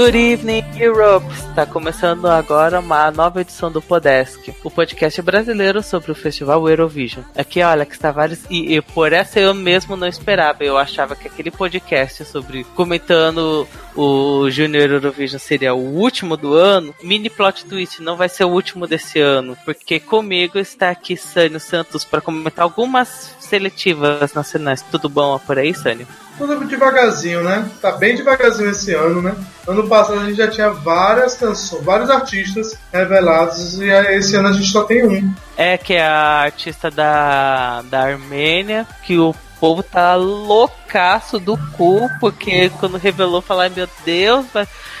Good 0.00 0.16
evening, 0.16 0.64
Europe! 0.78 1.26
Está 1.50 1.66
começando 1.66 2.26
agora 2.26 2.80
uma 2.80 3.10
nova 3.10 3.42
edição 3.42 3.70
do 3.70 3.82
Podesk, 3.82 4.48
o 4.64 4.70
podcast 4.70 5.20
brasileiro 5.20 5.82
sobre 5.82 6.10
o 6.10 6.14
festival 6.14 6.66
Eurovision. 6.66 7.22
Aqui 7.36 7.60
é 7.60 7.64
Alex 7.64 7.98
Tavares 7.98 8.46
e, 8.48 8.76
e 8.76 8.80
por 8.80 9.12
essa 9.12 9.38
eu 9.38 9.52
mesmo 9.52 9.98
não 9.98 10.06
esperava. 10.06 10.64
Eu 10.64 10.78
achava 10.78 11.14
que 11.14 11.28
aquele 11.28 11.50
podcast 11.50 12.24
sobre 12.24 12.64
comentando 12.74 13.68
o 13.94 14.48
Junior 14.48 14.90
Eurovision 14.90 15.38
seria 15.38 15.74
o 15.74 15.94
último 15.94 16.34
do 16.34 16.54
ano. 16.54 16.94
Mini 17.02 17.28
plot 17.28 17.66
twist, 17.66 18.00
não 18.00 18.16
vai 18.16 18.30
ser 18.30 18.44
o 18.44 18.50
último 18.50 18.86
desse 18.86 19.20
ano, 19.20 19.54
porque 19.66 20.00
comigo 20.00 20.58
está 20.58 20.88
aqui 20.88 21.14
Sânio 21.14 21.60
Santos 21.60 22.06
para 22.06 22.22
comentar 22.22 22.62
algumas 22.62 23.36
seletivas 23.38 24.32
nacionais. 24.32 24.80
Tudo 24.80 25.10
bom 25.10 25.38
por 25.40 25.58
aí, 25.58 25.74
Sânio? 25.74 26.06
Tudo 26.46 26.64
devagarzinho, 26.64 27.42
né? 27.42 27.68
Tá 27.80 27.92
bem 27.92 28.16
devagarzinho 28.16 28.70
esse 28.70 28.94
ano, 28.94 29.20
né? 29.20 29.34
Ano 29.68 29.86
passado 29.86 30.20
a 30.20 30.24
gente 30.24 30.36
já 30.36 30.48
tinha 30.48 30.70
várias 30.70 31.34
canções, 31.34 31.84
vários 31.84 32.08
artistas 32.08 32.78
revelados 32.92 33.78
e 33.80 33.88
esse 34.14 34.34
ano 34.36 34.48
a 34.48 34.52
gente 34.52 34.70
só 34.70 34.84
tem 34.84 35.06
um. 35.06 35.32
É, 35.56 35.76
que 35.76 35.94
é 35.94 36.06
a 36.06 36.40
artista 36.42 36.90
da, 36.90 37.82
da 37.82 38.02
Armênia, 38.02 38.86
que 39.02 39.18
o 39.18 39.34
povo 39.60 39.82
tá 39.82 40.14
loucaço 40.14 41.38
do 41.38 41.56
cu, 41.76 42.08
porque 42.18 42.70
quando 42.80 42.96
revelou, 42.96 43.42
falar, 43.42 43.68
meu 43.70 43.88
Deus, 44.04 44.46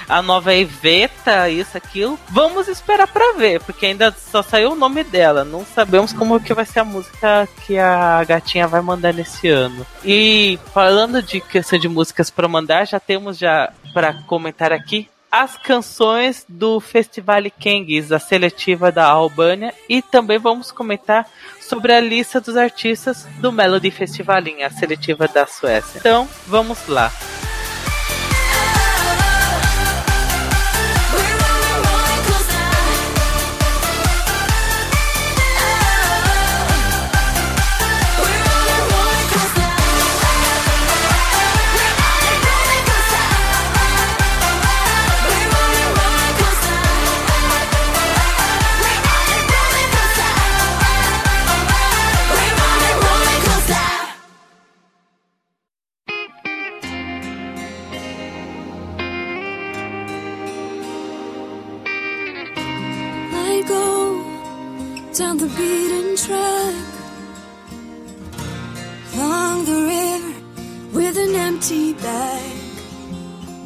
a 0.06 0.20
nova 0.20 0.54
Iveta, 0.54 1.48
isso, 1.48 1.76
aquilo. 1.76 2.18
Vamos 2.28 2.68
esperar 2.68 3.08
para 3.08 3.34
ver, 3.34 3.60
porque 3.62 3.86
ainda 3.86 4.12
só 4.12 4.42
saiu 4.42 4.72
o 4.72 4.76
nome 4.76 5.02
dela. 5.02 5.44
Não 5.44 5.64
sabemos 5.64 6.12
como 6.12 6.38
que 6.38 6.52
vai 6.52 6.66
ser 6.66 6.80
a 6.80 6.84
música 6.84 7.48
que 7.64 7.78
a 7.78 8.22
gatinha 8.24 8.68
vai 8.68 8.82
mandar 8.82 9.14
nesse 9.14 9.48
ano. 9.48 9.86
E 10.04 10.58
falando 10.74 11.22
de 11.22 11.40
questão 11.40 11.78
de 11.78 11.88
músicas 11.88 12.28
para 12.28 12.46
mandar, 12.46 12.86
já 12.86 13.00
temos 13.00 13.38
já 13.38 13.72
para 13.94 14.14
comentar 14.24 14.72
aqui 14.72 15.08
as 15.30 15.56
canções 15.56 16.44
do 16.48 16.80
Festival 16.80 17.42
Kengs, 17.58 18.12
a 18.12 18.18
seletiva 18.18 18.90
da 18.90 19.06
Albânia, 19.06 19.72
e 19.88 20.02
também 20.02 20.38
vamos 20.38 20.72
comentar 20.72 21.26
sobre 21.60 21.92
a 21.92 22.00
lista 22.00 22.40
dos 22.40 22.56
artistas 22.56 23.26
do 23.38 23.52
Melody 23.52 23.90
Festivalinha, 23.90 24.66
a 24.66 24.70
seletiva 24.70 25.28
da 25.28 25.46
Suécia. 25.46 25.98
Então, 25.98 26.28
vamos 26.46 26.86
lá. 26.88 27.12
Beaten 65.60 66.16
track 66.16 66.74
along 69.14 69.64
the 69.64 69.78
river 69.92 70.34
with 70.92 71.16
an 71.18 71.34
empty 71.34 71.94
bag. 71.94 72.60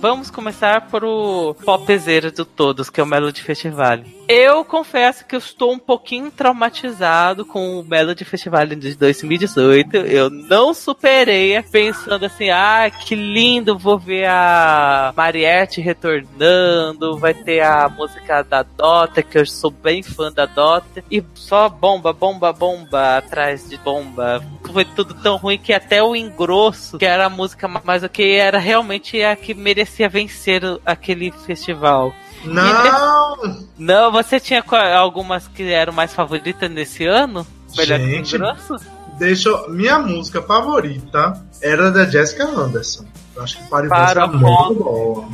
Vamos 0.01 0.31
começar 0.31 0.89
por 0.89 1.03
o 1.05 1.55
popzeiro 1.55 2.31
de 2.31 2.45
todos, 2.45 2.91
que 2.91 3.01
é 3.01 3.03
o 3.03 3.07
Melody 3.07 3.43
Festival. 3.43 4.01
Eu 4.27 4.65
confesso 4.65 5.27
que 5.27 5.35
eu 5.35 5.39
estou 5.39 5.73
um 5.73 5.79
pouquinho 5.79 6.31
traumatizado 6.31 7.45
com 7.45 7.79
o 7.79 7.85
Melody 7.85 8.25
Festival 8.25 8.67
de 8.67 8.95
2018. 8.95 9.97
Eu 9.97 10.31
não 10.31 10.73
superei 10.73 11.61
pensando 11.63 12.25
assim, 12.25 12.49
ah, 12.49 12.91
que 12.91 13.15
lindo, 13.15 13.77
vou 13.77 13.99
ver 13.99 14.27
a 14.27 15.13
Mariette 15.15 15.81
retornando, 15.81 17.19
vai 17.19 17.35
ter 17.35 17.61
a 17.61 17.89
música 17.89 18.43
da 18.43 18.63
Dota, 18.63 19.23
que 19.23 19.37
eu 19.37 19.45
sou 19.45 19.71
bem 19.71 20.03
fã 20.03 20.33
da 20.33 20.47
Dota, 20.47 21.05
e 21.11 21.23
só 21.35 21.69
bomba, 21.69 22.13
bomba, 22.13 22.51
bomba 22.53 23.19
atrás 23.19 23.69
de 23.69 23.77
bomba. 23.77 24.43
Foi 24.73 24.87
tudo 24.87 25.13
tão 25.15 25.37
ruim 25.37 25.59
que 25.59 25.73
até 25.73 26.03
o 26.03 26.17
engrosso, 26.17 26.97
que 26.97 27.05
era 27.05 27.27
a 27.27 27.31
música 27.31 27.69
mais 27.69 28.03
o 28.03 28.09
que 28.09 28.37
era 28.37 28.59
realmente 28.59 29.23
a 29.23 29.37
que 29.37 29.53
merecia 29.53 30.09
vencer 30.09 30.63
aquele 30.85 31.31
festival. 31.31 32.15
Não! 32.45 33.65
Não, 33.79 34.13
você 34.13 34.39
tinha 34.39 34.65
algumas 34.97 35.49
que 35.49 35.63
eram 35.65 35.93
mais 35.93 36.15
favoritas 36.15 36.71
nesse 36.71 37.05
ano? 37.05 37.47
Melhor 37.77 37.99
Gente, 37.99 38.39
grosso? 38.39 38.77
Deixa 39.19 39.49
eu, 39.49 39.71
minha 39.71 39.99
música 39.99 40.43
favorita 40.43 41.41
era 41.61 41.91
da 41.91 42.05
Jessica 42.05 42.45
Anderson. 42.45 43.05
Eu 43.37 43.43
acho 43.43 43.59
que 43.59 43.65
para, 43.69 43.89
para 43.89 44.27
muito 44.27 44.75
boa. 44.75 45.29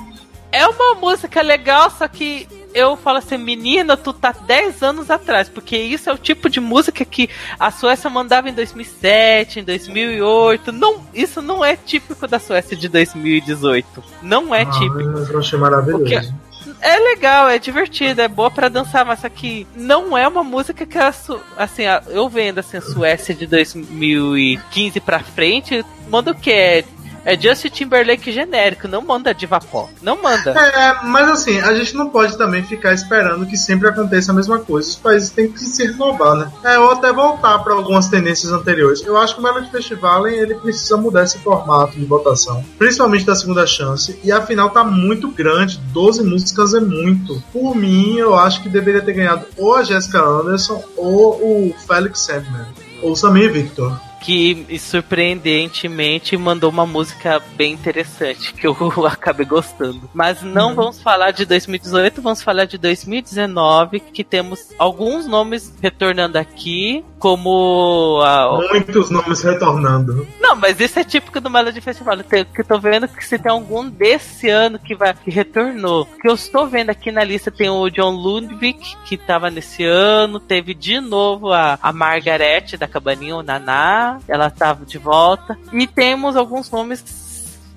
É 0.53 0.67
uma 0.67 0.95
música 0.95 1.41
legal, 1.43 1.91
só 1.91 2.09
que 2.09 2.47
eu 2.75 2.97
falo 2.97 3.19
assim, 3.19 3.37
menina, 3.37 3.97
tu 3.97 4.13
tá 4.13 4.33
10 4.33 4.83
anos 4.83 5.11
atrás, 5.11 5.49
porque 5.49 5.77
isso 5.77 6.09
é 6.09 6.13
o 6.13 6.19
tipo 6.19 6.49
de 6.49 6.61
música 6.61 7.05
que 7.05 7.29
a 7.59 7.71
Suécia 7.71 8.09
mandava 8.11 8.49
em 8.49 8.55
2007, 8.55 9.61
em 9.61 9.65
2008. 9.65 10.73
Não, 10.73 11.01
isso 11.15 11.41
não 11.41 11.65
é 11.65 11.77
típico 11.77 12.27
da 12.27 12.39
Suécia 12.39 12.77
de 12.77 12.89
2018. 12.89 14.03
Não 14.23 14.55
é 14.55 14.63
ah, 14.63 14.71
típico. 14.71 15.33
Eu 15.33 15.39
achei 15.39 15.59
maravilhoso. 15.59 16.05
Porque 16.05 16.50
é 16.81 16.99
legal, 16.99 17.49
é 17.49 17.59
divertido, 17.59 18.21
é 18.21 18.29
boa 18.29 18.51
para 18.51 18.69
dançar, 18.69 19.05
mas 19.05 19.25
aqui 19.25 19.67
não 19.75 20.17
é 20.17 20.27
uma 20.27 20.43
música 20.43 20.87
que 20.87 20.99
a, 20.99 21.13
assim, 21.57 21.83
eu 22.09 22.29
vendo 22.29 22.59
assim 22.59 22.79
a 22.79 22.81
Suécia 22.81 23.35
de 23.35 23.47
2015 23.47 25.01
para 25.01 25.21
frente, 25.21 25.85
manda 26.09 26.31
o 26.31 26.35
que 26.35 26.51
é 26.51 26.85
é 27.25 27.39
Justin 27.39 27.69
Timberlake 27.69 28.33
genérico, 28.33 28.89
não 28.89 29.03
manda 29.03 29.35
diva 29.35 29.61
pop. 29.61 29.91
Não 30.03 30.21
manda. 30.21 30.51
É, 30.51 31.05
mas 31.05 31.29
assim, 31.29 31.61
a 31.61 31.75
gente 31.75 31.95
não 31.95 32.09
pode 32.09 32.37
também 32.37 32.63
ficar 32.63 32.93
esperando 32.93 33.47
que 33.47 33.57
sempre 33.57 33.89
aconteça 33.89 34.33
a 34.33 34.35
mesma 34.35 34.59
coisa. 34.59 34.89
Os 34.89 34.97
países 34.97 35.31
têm 35.31 35.51
que 35.51 35.61
se 35.61 35.87
renovar, 35.87 36.37
né? 36.37 36.53
É, 36.65 36.79
ou 36.79 36.93
até 36.93 37.13
voltar 37.13 37.59
para 37.61 37.75
algumas 37.75 38.09
tendências 38.09 38.53
anteriores. 38.53 39.05
Eu 39.05 39.17
acho 39.17 39.35
que 39.35 39.41
o 39.41 39.43
Melody 39.43 39.71
Festival 39.71 40.27
ele 40.27 40.55
precisa 40.55 40.97
mudar 40.97 41.25
esse 41.25 41.39
formato 41.39 41.99
de 41.99 42.05
votação, 42.05 42.65
principalmente 42.79 43.25
da 43.25 43.35
segunda 43.35 43.67
chance. 43.67 44.19
E 44.25 44.33
a 44.33 44.41
final 44.43 44.71
tá 44.71 44.85
muito 44.85 45.31
grande, 45.31 45.79
12 45.93 46.25
músicas 46.25 46.75
é 46.75 46.81
muito. 46.81 47.43
Por 47.53 47.75
mim, 47.75 48.17
eu 48.17 48.35
acho 48.35 48.63
que 48.63 48.69
deveria 48.69 49.03
ter 49.03 49.13
ganhado 49.13 49.47
ou 49.57 49.75
a 49.75 49.83
Jessica 49.83 50.21
Anderson 50.21 50.83
ou 50.97 51.35
o 51.35 51.75
Felix 51.87 52.21
Sandman, 52.21 52.67
ou 53.03 53.15
Samir 53.15 53.53
Victor 53.53 53.99
que 54.21 54.79
surpreendentemente 54.79 56.37
mandou 56.37 56.71
uma 56.71 56.87
música 56.87 57.43
bem 57.57 57.73
interessante, 57.73 58.53
que 58.55 58.67
eu 58.67 58.77
acabei 59.07 59.47
gostando. 59.47 60.09
Mas 60.15 60.43
não 60.43 60.71
uhum. 60.71 60.75
vamos 60.75 61.03
falar 61.03 61.31
de 61.31 61.45
2018, 61.45 62.23
vamos 62.23 62.43
falar 62.43 62.67
de 62.67 62.79
2019, 62.79 64.01
que 64.01 64.23
temos 64.23 64.69
alguns 64.79 65.27
nomes 65.27 65.75
retornando 65.81 66.39
aqui, 66.39 67.05
como 67.19 68.21
a... 68.23 68.59
Muitos 68.71 69.11
nomes 69.11 69.43
retornando. 69.43 70.27
Não, 70.41 70.57
mas 70.57 70.81
isso 70.81 70.99
é 70.99 71.05
típico 71.05 71.41
do 71.41 71.51
Melody 71.51 71.81
Festival. 71.81 72.17
Eu 72.17 72.45
que 72.45 72.65
tô 72.65 72.79
vendo 72.79 73.09
que 73.09 73.25
se 73.25 73.39
tem 73.39 73.53
algum 73.53 73.89
desse 73.89 74.49
ano 74.49 74.79
que 74.79 74.95
vai 74.95 75.15
que 75.15 75.31
retornou. 75.31 76.07
Que 76.21 76.29
eu 76.29 76.35
estou 76.35 76.67
vendo 76.67 76.91
aqui 76.91 77.13
na 77.13 77.23
lista 77.25 77.51
tem 77.51 77.69
o 77.69 77.89
John 77.91 78.11
Ludwig, 78.11 78.97
que 79.05 79.17
tava 79.17 79.51
nesse 79.51 79.85
ano, 79.85 80.41
teve 80.41 80.75
de 80.75 81.01
novo 81.01 81.53
a, 81.53 81.79
a 81.83 81.93
Margaret 81.93 82.77
da 82.79 82.89
Cabaninha, 82.89 83.37
o 83.37 83.43
Naná, 83.43 84.10
ela 84.27 84.49
estava 84.49 84.85
de 84.85 84.99
volta. 84.99 85.59
E 85.73 85.87
temos 85.87 86.37
alguns 86.37 86.71
nomes 86.71 87.05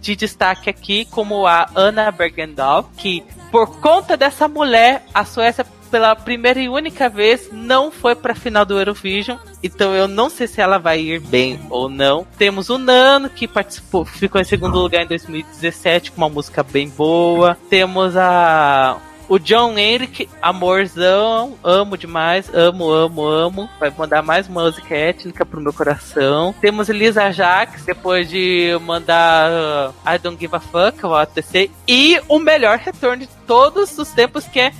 de 0.01 0.15
destaque 0.15 0.69
aqui, 0.69 1.05
como 1.05 1.47
a 1.47 1.69
Anna 1.75 2.11
Bergendahl, 2.11 2.89
que 2.97 3.23
por 3.51 3.79
conta 3.79 4.17
dessa 4.17 4.47
mulher, 4.47 5.05
a 5.13 5.23
Suécia 5.23 5.65
pela 5.93 6.15
primeira 6.15 6.59
e 6.59 6.67
única 6.67 7.07
vez 7.07 7.49
não 7.51 7.91
foi 7.91 8.15
para 8.15 8.31
a 8.31 8.35
final 8.35 8.65
do 8.65 8.79
Eurovision, 8.79 9.37
então 9.61 9.93
eu 9.93 10.07
não 10.07 10.27
sei 10.27 10.47
se 10.47 10.59
ela 10.59 10.79
vai 10.79 10.99
ir 10.99 11.19
bem 11.19 11.59
ou 11.69 11.87
não. 11.87 12.25
Temos 12.35 12.71
o 12.71 12.79
Nano 12.79 13.29
que 13.29 13.47
participou, 13.47 14.03
ficou 14.03 14.41
em 14.41 14.43
segundo 14.43 14.79
lugar 14.79 15.03
em 15.03 15.07
2017 15.07 16.11
com 16.11 16.17
uma 16.17 16.29
música 16.29 16.63
bem 16.63 16.89
boa. 16.89 17.55
Temos 17.69 18.17
a 18.17 18.97
o 19.33 19.39
John 19.39 19.79
Henrik, 19.79 20.29
amorzão, 20.39 21.57
amo 21.63 21.97
demais, 21.97 22.53
amo, 22.53 22.87
amo, 22.91 23.25
amo. 23.25 23.69
Vai 23.79 23.91
mandar 23.97 24.21
mais 24.21 24.47
música 24.47 24.95
étnica 24.95 25.43
pro 25.43 25.59
meu 25.59 25.73
coração. 25.73 26.53
Temos 26.61 26.87
Elisa 26.87 27.31
Jax, 27.31 27.83
depois 27.83 28.29
de 28.29 28.77
mandar 28.85 29.49
uh, 29.49 29.93
I 30.07 30.19
Don't 30.19 30.39
Give 30.39 30.55
a 30.55 30.59
Fuck, 30.59 31.03
o 31.03 31.15
ATC. 31.15 31.71
E 31.87 32.21
o 32.27 32.37
melhor 32.37 32.77
retorno 32.77 33.23
de 33.23 33.29
todos 33.47 33.97
os 33.97 34.09
tempos, 34.09 34.45
que 34.45 34.59
é 34.59 34.71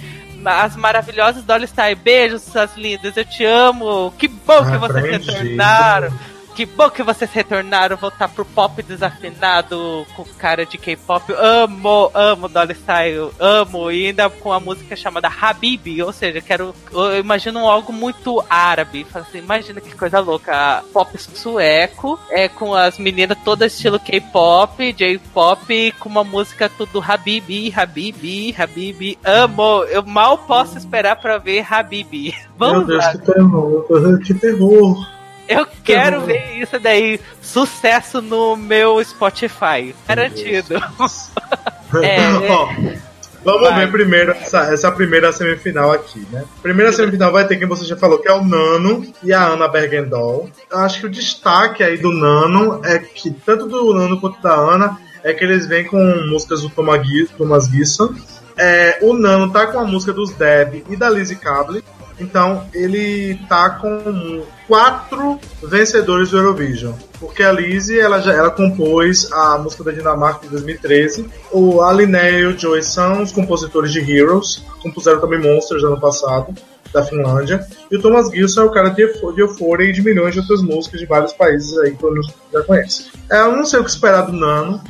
as 0.46 0.76
maravilhosas 0.76 1.44
Dolly 1.44 1.66
Style. 1.66 1.96
Beijos, 1.96 2.44
suas 2.44 2.78
lindas, 2.78 3.18
eu 3.18 3.26
te 3.26 3.44
amo. 3.44 4.14
Que 4.20 4.28
bom 4.28 4.64
que 4.70 4.78
vocês 4.78 5.26
retornaram. 5.26 6.14
Que 6.56 6.68
bom 6.68 6.88
que 6.88 7.02
vocês 7.02 7.32
retornaram, 7.32 7.98
voltar 7.98 8.30
pro 8.30 8.46
pop 8.46 8.82
desafinado 8.84 10.06
com 10.16 10.24
cara 10.38 10.66
de 10.68 10.78
K-pop. 10.78 11.34
Amo, 11.34 12.12
amo 12.14 12.48
Dolly 12.48 12.76
Style, 12.76 13.32
amo. 13.40 13.90
E 13.90 14.08
ainda 14.08 14.30
com 14.30 14.54
a 14.54 14.60
música 14.60 14.96
chamada 14.96 15.28
Habibi, 15.28 16.04
ou 16.04 16.14
seja, 16.14 16.42
quero. 16.42 16.76
Eu 16.92 17.18
imagino 17.18 17.68
algo 17.68 17.92
muito 17.92 18.44
árabe. 18.48 19.06
Assim, 19.14 19.40
imagina 19.40 19.82
que 19.82 19.96
coisa 19.96 20.20
louca. 20.20 20.84
Pop 20.94 21.18
sueco, 21.18 22.20
é 22.30 22.48
com 22.48 22.76
as 22.76 23.00
meninas 23.00 23.38
todas 23.44 23.74
estilo 23.74 24.00
K-pop, 24.00 24.94
J-pop, 24.94 25.92
com 26.00 26.10
uma 26.10 26.24
música 26.24 26.70
tudo 26.70 27.02
Habibi, 27.02 27.74
Habibi, 27.76 28.56
Habibi. 28.56 29.18
Amo, 29.24 29.84
eu 29.86 30.04
mal 30.04 30.38
posso 30.38 30.78
esperar 30.78 31.16
pra 31.16 31.40
ver 31.40 31.66
Habibi. 31.68 32.36
Vamos 32.56 32.86
Meu 32.86 33.00
Deus, 33.00 33.06
lá. 33.06 33.12
que 33.12 33.18
terror, 33.20 34.20
que 34.20 34.34
terror. 34.36 35.13
Eu 35.48 35.68
quero 35.84 36.20
uhum. 36.20 36.26
ver 36.26 36.62
isso 36.62 36.80
daí. 36.80 37.20
Sucesso 37.42 38.22
no 38.22 38.56
meu 38.56 39.04
Spotify. 39.04 39.94
Garantido. 40.08 40.76
é, 42.02 42.16
é. 42.96 43.14
Vamos 43.44 43.70
vai. 43.70 43.86
ver 43.86 43.92
primeiro 43.92 44.32
essa, 44.32 44.74
essa, 44.74 44.92
primeira 44.92 45.32
semifinal 45.34 45.92
aqui, 45.92 46.26
né? 46.32 46.46
Primeira 46.62 46.94
semifinal 46.94 47.32
vai 47.32 47.46
ter 47.46 47.58
quem 47.58 47.68
você 47.68 47.84
já 47.84 47.98
falou, 47.98 48.20
que 48.20 48.30
é 48.30 48.34
o 48.34 48.44
Nano 48.44 49.06
e 49.22 49.34
a 49.34 49.48
Ana 49.48 49.68
Bergendol. 49.68 50.50
Eu 50.72 50.80
acho 50.80 51.02
que 51.02 51.08
o 51.08 51.12
destaque 51.12 51.84
aí 51.84 51.98
do 51.98 52.12
Nano 52.12 52.82
é 52.86 53.00
que, 53.00 53.32
tanto 53.32 53.68
do 53.68 53.94
Nano 53.94 54.20
quanto 54.20 54.42
da 54.42 54.54
Ana, 54.54 54.98
é 55.24 55.34
que 55.34 55.44
eles 55.44 55.68
vêm 55.68 55.84
com 55.84 55.98
músicas 56.30 56.62
do 56.62 56.70
Thomas 56.70 57.68
Gibson. 57.68 58.14
É, 58.56 59.00
o 59.02 59.14
Nano 59.14 59.52
tá 59.52 59.68
com 59.68 59.80
a 59.80 59.86
música 59.86 60.14
dos 60.14 60.32
Deb 60.32 60.86
e 60.90 60.96
da 60.96 61.10
Lizzie 61.10 61.36
Cable. 61.36 61.84
Então 62.20 62.66
ele 62.74 63.40
tá 63.50 63.72
com 63.72 64.46
quatro 64.68 65.40
vencedores 65.62 66.30
do 66.30 66.38
Eurovision. 66.38 66.94
Porque 67.20 67.44
a 67.44 67.52
Lizzie 67.52 68.00
ela, 68.00 68.20
já, 68.20 68.34
ela 68.34 68.52
compôs 68.52 69.32
a 69.32 69.58
música 69.58 69.84
da 69.84 69.92
Dinamarca 69.92 70.42
de 70.42 70.50
2013. 70.50 71.30
O 71.52 71.82
Aline 71.82 72.18
e 72.18 72.46
o 72.46 72.58
Joey 72.58 72.84
são 72.84 73.22
os 73.22 73.32
compositores 73.32 73.92
de 73.92 74.00
Heroes. 74.00 74.64
Compuseram 74.82 75.22
também 75.22 75.40
Monsters 75.40 75.82
no 75.84 75.90
ano 75.90 76.00
passado, 76.00 76.54
da 76.94 77.04
Finlândia. 77.04 77.66
E 77.90 77.98
o 77.98 78.02
Thomas 78.02 78.30
Gilson 78.30 78.62
é 78.62 78.66
o 78.66 78.72
cara 78.72 78.90
de, 78.90 79.02
Euphoria 79.02 79.90
e 79.90 79.94
de 79.94 80.02
milhões 80.02 80.34
de 80.34 80.40
outras 80.42 80.62
músicas 80.62 81.00
de 81.00 81.06
vários 81.06 81.34
países 81.34 81.78
aí 81.80 81.96
que 81.96 82.04
mundo 82.04 82.22
já 82.52 82.62
conhece. 82.64 83.12
É, 83.30 83.42
eu 83.42 83.56
não 83.56 83.66
sei 83.66 83.80
o 83.80 83.84
que 83.84 83.90
esperar 83.90 84.22
do 84.22 84.34
Nano. 84.34 84.82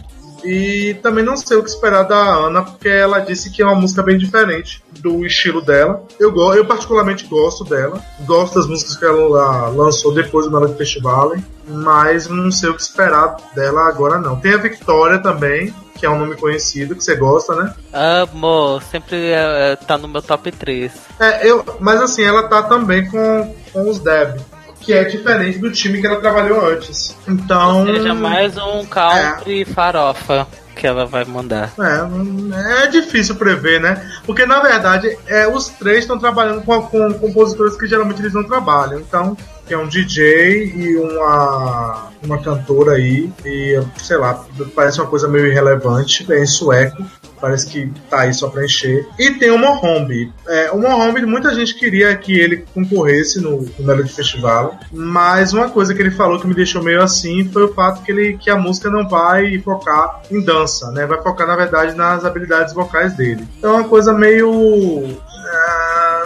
E 0.44 0.96
também 1.02 1.24
não 1.24 1.38
sei 1.38 1.58
o 1.58 1.64
que 1.64 1.70
esperar 1.70 2.04
da 2.04 2.18
Ana, 2.18 2.64
porque 2.64 2.90
ela 2.90 3.20
disse 3.20 3.50
que 3.50 3.62
é 3.62 3.66
uma 3.66 3.76
música 3.76 4.04
bem 4.04 4.18
diferente 4.18 4.84
do 5.00 5.26
estilo 5.26 5.62
dela. 5.62 6.06
Eu, 6.20 6.36
eu 6.54 6.66
particularmente 6.66 7.26
gosto 7.26 7.64
dela, 7.64 8.02
gosto 8.26 8.56
das 8.56 8.68
músicas 8.68 8.98
que 8.98 9.06
ela 9.06 9.70
lançou 9.70 10.14
depois 10.14 10.46
do 10.46 10.52
Melody 10.52 10.78
Festival, 10.78 11.34
mas 11.68 12.28
não 12.28 12.52
sei 12.52 12.70
o 12.70 12.76
que 12.76 12.82
esperar 12.82 13.38
dela 13.56 13.88
agora 13.88 14.20
não. 14.20 14.40
Tem 14.40 14.54
a 14.54 14.58
Victoria 14.58 15.20
também, 15.20 15.74
que 15.98 16.06
é 16.06 16.10
um 16.10 16.20
nome 16.20 16.36
conhecido, 16.36 16.96
que 16.96 17.04
você 17.04 17.16
gosta, 17.16 17.56
né? 17.56 17.74
Amo, 17.94 18.82
sempre 18.92 19.32
é, 19.32 19.76
tá 19.76 19.98
no 19.98 20.08
meu 20.08 20.22
top 20.22 20.52
3. 20.52 20.92
É, 21.20 21.48
eu, 21.50 21.64
mas 21.80 22.02
assim, 22.02 22.24
ela 22.24 22.44
tá 22.44 22.64
também 22.64 23.10
com, 23.10 23.56
com 23.72 23.90
os 23.90 24.00
Deb 24.00 24.40
que 24.84 24.94
é 24.94 25.04
diferente 25.06 25.60
do 25.60 25.72
time 25.72 26.00
que 26.00 26.08
ela 26.08 26.20
trabalhou 26.20 26.66
antes. 26.66 27.16
Então. 27.28 27.80
Ou 27.80 27.86
seja, 27.86 28.14
mais 28.14 28.58
um 28.58 28.86
country 28.86 29.62
é. 29.62 29.66
farofa 29.66 30.48
que 30.76 30.86
ela 30.88 31.06
vai 31.06 31.24
mandar. 31.24 31.72
É, 31.80 32.84
é 32.84 32.88
difícil 32.88 33.36
prever, 33.36 33.80
né? 33.80 34.12
Porque 34.26 34.46
na 34.46 34.60
verdade 34.60 35.18
é, 35.28 35.48
os 35.48 35.70
três 35.70 36.00
estão 36.00 36.18
trabalhando 36.18 36.62
com, 36.64 36.82
com 36.82 37.14
compositores 37.14 37.78
que 37.78 37.88
geralmente 37.88 38.22
eles 38.22 38.34
não 38.34 38.44
trabalham. 38.44 39.00
Então, 39.00 39.38
que 39.74 39.76
é 39.76 39.78
um 39.78 39.88
DJ 39.88 40.72
e 40.76 40.98
uma, 40.98 42.12
uma 42.24 42.38
cantora 42.38 42.94
aí, 42.94 43.32
e 43.44 43.82
sei 43.98 44.18
lá, 44.18 44.46
parece 44.76 45.02
uma 45.02 45.08
coisa 45.08 45.28
meio 45.28 45.48
irrelevante, 45.48 46.32
é 46.32 46.44
em 46.44 46.46
sueco, 46.46 47.04
parece 47.42 47.68
que 47.68 47.92
tá 48.08 48.22
aí 48.22 48.34
só 48.36 48.50
pra 48.50 48.64
encher. 48.64 49.08
E 49.18 49.32
tem 49.32 49.50
o 49.50 49.58
Mohombi. 49.58 50.32
É, 50.48 50.72
o 50.72 50.78
Mohombi, 50.78 51.26
muita 51.26 51.56
gente 51.56 51.74
queria 51.74 52.16
que 52.16 52.40
ele 52.40 52.66
concorresse 52.72 53.42
no, 53.42 53.64
no 53.64 53.86
Melody 53.86 54.14
Festival, 54.14 54.78
mas 54.92 55.54
uma 55.54 55.70
coisa 55.70 55.94
que 55.94 56.02
ele 56.02 56.12
falou 56.12 56.40
que 56.40 56.46
me 56.46 56.54
deixou 56.54 56.84
meio 56.84 57.02
assim 57.02 57.50
foi 57.50 57.64
o 57.64 57.74
fato 57.74 58.04
que, 58.04 58.12
ele, 58.12 58.38
que 58.38 58.52
a 58.52 58.56
música 58.56 58.92
não 58.92 59.10
vai 59.10 59.58
focar 59.60 60.22
em 60.30 60.40
dança, 60.40 60.92
né? 60.92 61.08
Vai 61.08 61.20
focar, 61.22 61.48
na 61.48 61.56
verdade, 61.56 61.96
nas 61.96 62.24
habilidades 62.24 62.76
vocais 62.76 63.14
dele. 63.18 63.48
Então 63.58 63.72
é 63.72 63.78
uma 63.78 63.90
coisa 63.90 64.14
meio 64.14 65.18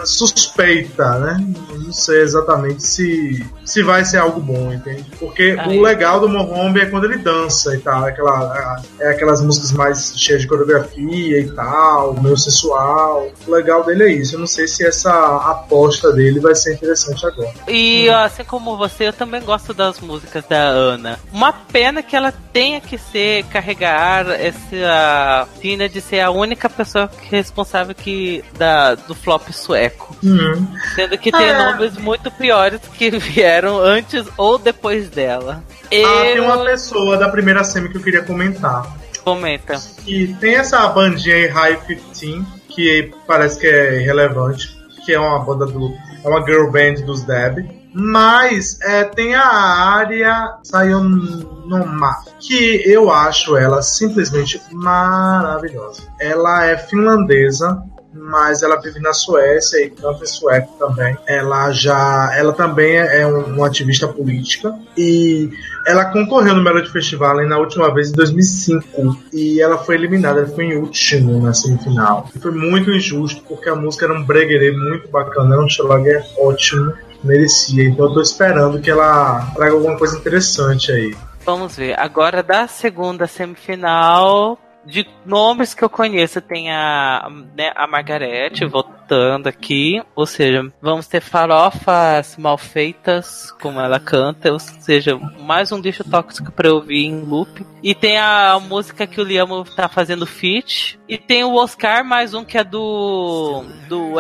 suspeita, 0.06 1.18
né? 1.20 1.38
Não 1.72 1.94
sei 1.94 2.22
exatamente 2.22 2.84
se, 2.84 3.46
se 3.66 3.84
vai 3.84 4.04
ser 4.04 4.18
algo 4.18 4.40
bom, 4.40 4.74
entende? 4.74 5.06
Porque 5.20 5.58
Aí. 5.60 5.78
o 5.78 5.82
legal 5.82 6.20
do 6.20 6.30
Mohombi 6.30 6.82
é 6.82 6.86
quando 6.86 7.06
ele 7.06 7.18
dança 7.18 7.76
e 7.76 7.80
tal, 7.80 8.06
é, 8.08 8.12
aquela, 8.12 8.82
é 9.00 9.10
aquelas 9.10 9.42
músicas 9.42 9.72
mais 9.72 10.14
cheias 10.18 10.42
de 10.42 10.48
coreografia 10.48 11.40
e 11.40 11.50
tal, 11.52 12.14
meio 12.22 12.38
sensual. 12.38 13.32
O 13.48 13.52
legal 13.52 13.84
dele 13.84 14.04
é 14.04 14.12
isso. 14.12 14.36
Eu 14.36 14.40
não 14.40 14.48
sei 14.48 14.68
se 14.68 14.86
essa 14.86 15.12
aposta 15.12 16.12
dele 16.12 16.40
vai 16.40 16.56
ser 16.56 16.74
interessante 16.74 17.26
agora. 17.26 17.54
E 17.68 18.10
hum. 18.10 18.16
assim 18.16 18.44
como 18.44 18.78
você, 18.78 19.08
eu 19.08 19.14
também 19.14 19.42
gosto 19.42 19.74
das 19.74 20.00
músicas 20.00 20.44
da 20.48 20.60
Ana. 20.60 21.20
Uma 21.32 21.54
pena 21.54 22.04
que 22.04 22.16
ela 22.16 22.34
tenha 22.52 22.82
que 22.82 22.98
ser 22.98 23.44
carregar 23.46 24.30
essa 24.30 25.48
fina 25.60 25.88
de 25.88 26.02
ser 26.02 26.20
a 26.20 26.32
única 26.32 26.70
pessoa 26.70 27.10
responsável 27.30 27.94
que 27.96 28.44
da, 28.58 28.96
do 28.96 29.16
flop 29.16 29.50
sueco. 29.52 29.87
Uhum. 30.24 30.68
Sendo 30.96 31.18
que 31.18 31.32
tem 31.32 31.50
ah. 31.52 31.72
nomes 31.72 31.98
muito 31.98 32.32
piores 32.32 32.82
que 32.98 33.12
vieram 33.18 33.80
antes 33.80 34.26
ou 34.38 34.58
depois 34.58 35.10
dela. 35.10 35.64
Eu... 35.92 36.08
Ah, 36.08 36.22
tem 36.24 36.40
uma 36.40 36.64
pessoa 36.64 37.18
da 37.18 37.30
primeira 37.30 37.64
semi 37.64 37.90
que 37.90 37.98
eu 37.98 38.04
queria 38.04 38.24
comentar. 38.24 38.98
Comenta. 39.24 39.82
E 40.06 40.28
tem 40.36 40.56
essa 40.56 40.88
bandinha 40.88 41.36
aí, 41.36 41.48
High 41.48 41.82
15, 41.86 42.46
que 42.70 43.12
parece 43.28 43.60
que 43.60 43.68
é 43.68 44.02
irrelevante, 44.02 44.78
que 45.06 45.14
é 45.14 45.20
uma 45.20 45.40
banda 45.40 45.66
do. 45.66 45.94
É 46.24 46.28
uma 46.28 46.46
girl 46.46 46.72
band 46.72 47.06
dos 47.06 47.24
Deb. 47.24 47.78
Mas 47.94 48.80
é, 48.82 49.06
tem 49.06 49.34
a 49.34 49.48
área 49.48 50.60
Sayonoma, 50.64 52.16
que 52.40 52.84
eu 52.86 53.12
acho 53.12 53.58
ela 53.58 53.82
simplesmente 53.82 54.62
maravilhosa. 54.72 56.04
Ela 56.20 56.66
é 56.66 56.78
finlandesa, 56.78 57.82
mas 58.20 58.64
ela 58.64 58.80
vive 58.82 59.00
na 59.00 59.14
Suécia 59.14 59.84
e 59.84 59.90
canta 59.90 60.24
em 60.24 60.28
sueco 60.28 60.74
também. 60.78 61.18
Ela 61.28 61.72
já, 61.72 62.32
ela 62.36 62.54
também 62.54 62.98
é 62.98 63.26
um, 63.28 63.56
uma 63.56 63.68
ativista 63.68 64.08
política 64.08 64.74
e 64.98 65.50
ela 65.86 66.06
concorreu 66.06 66.54
no 66.54 66.64
Melody 66.64 66.92
Festival 66.92 67.46
na 67.46 67.58
última 67.58 67.94
vez 67.94 68.10
em 68.10 68.14
2005 68.14 69.24
e 69.32 69.62
ela 69.62 69.78
foi 69.78 69.96
eliminada, 69.96 70.42
ela 70.42 70.50
foi 70.50 70.66
em 70.66 70.78
último 70.78 71.42
na 71.42 71.54
semifinal. 71.54 72.28
Foi 72.42 72.52
muito 72.52 72.92
injusto 72.92 73.42
porque 73.48 73.70
a 73.70 73.76
música 73.76 74.06
era 74.06 74.14
um 74.14 74.24
breguerê 74.24 74.72
muito 74.72 75.08
bacana, 75.10 75.56
era 75.56 75.64
um 75.64 75.70
schlager 75.70 76.26
ótimo, 76.38 76.94
merecia. 77.24 77.84
Então 77.88 78.08
eu 78.08 78.14
tô 78.14 78.22
esperando 78.22 78.82
que 78.82 78.90
ela 78.90 79.52
traga 79.56 79.74
alguma 79.74 79.98
coisa 79.98 80.18
interessante 80.18 80.92
aí. 80.92 81.16
Vamos 81.46 81.78
ver. 81.78 81.98
Agora 81.98 82.44
da 82.44 82.68
segunda 82.68 83.26
semifinal, 83.26 84.60
de 84.88 85.08
nomes 85.26 85.74
que 85.74 85.84
eu 85.84 85.90
conheço, 85.90 86.42
tem 86.42 86.72
a, 86.72 87.28
né, 87.56 87.72
a 87.76 87.86
Margarete 87.86 88.66
voltando 89.08 89.48
aqui. 89.48 90.02
Ou 90.16 90.26
seja, 90.26 90.66
vamos 90.82 91.08
ter 91.08 91.22
farofas 91.22 92.36
mal 92.38 92.58
feitas, 92.58 93.52
como 93.62 93.80
ela 93.80 94.00
canta. 94.00 94.52
Ou 94.52 94.60
seja, 94.60 95.18
mais 95.40 95.72
um 95.72 95.80
lixo 95.80 96.04
tóxico 96.04 96.52
pra 96.52 96.68
eu 96.68 96.76
ouvir 96.76 97.06
em 97.06 97.22
loop. 97.22 97.66
E 97.82 97.96
tem 97.96 98.18
a 98.18 98.60
música 98.60 99.08
que 99.08 99.22
o 99.22 99.24
Liam 99.24 99.64
tá 99.76 99.88
fazendo 99.88 100.26
feat. 100.26 101.00
E 101.08 101.18
tem 101.18 101.44
o 101.44 101.56
Oscar, 101.56 102.04
mais 102.04 102.34
um 102.34 102.44
que 102.44 102.58
é 102.58 102.64
do, 102.64 103.64
do 103.88 104.16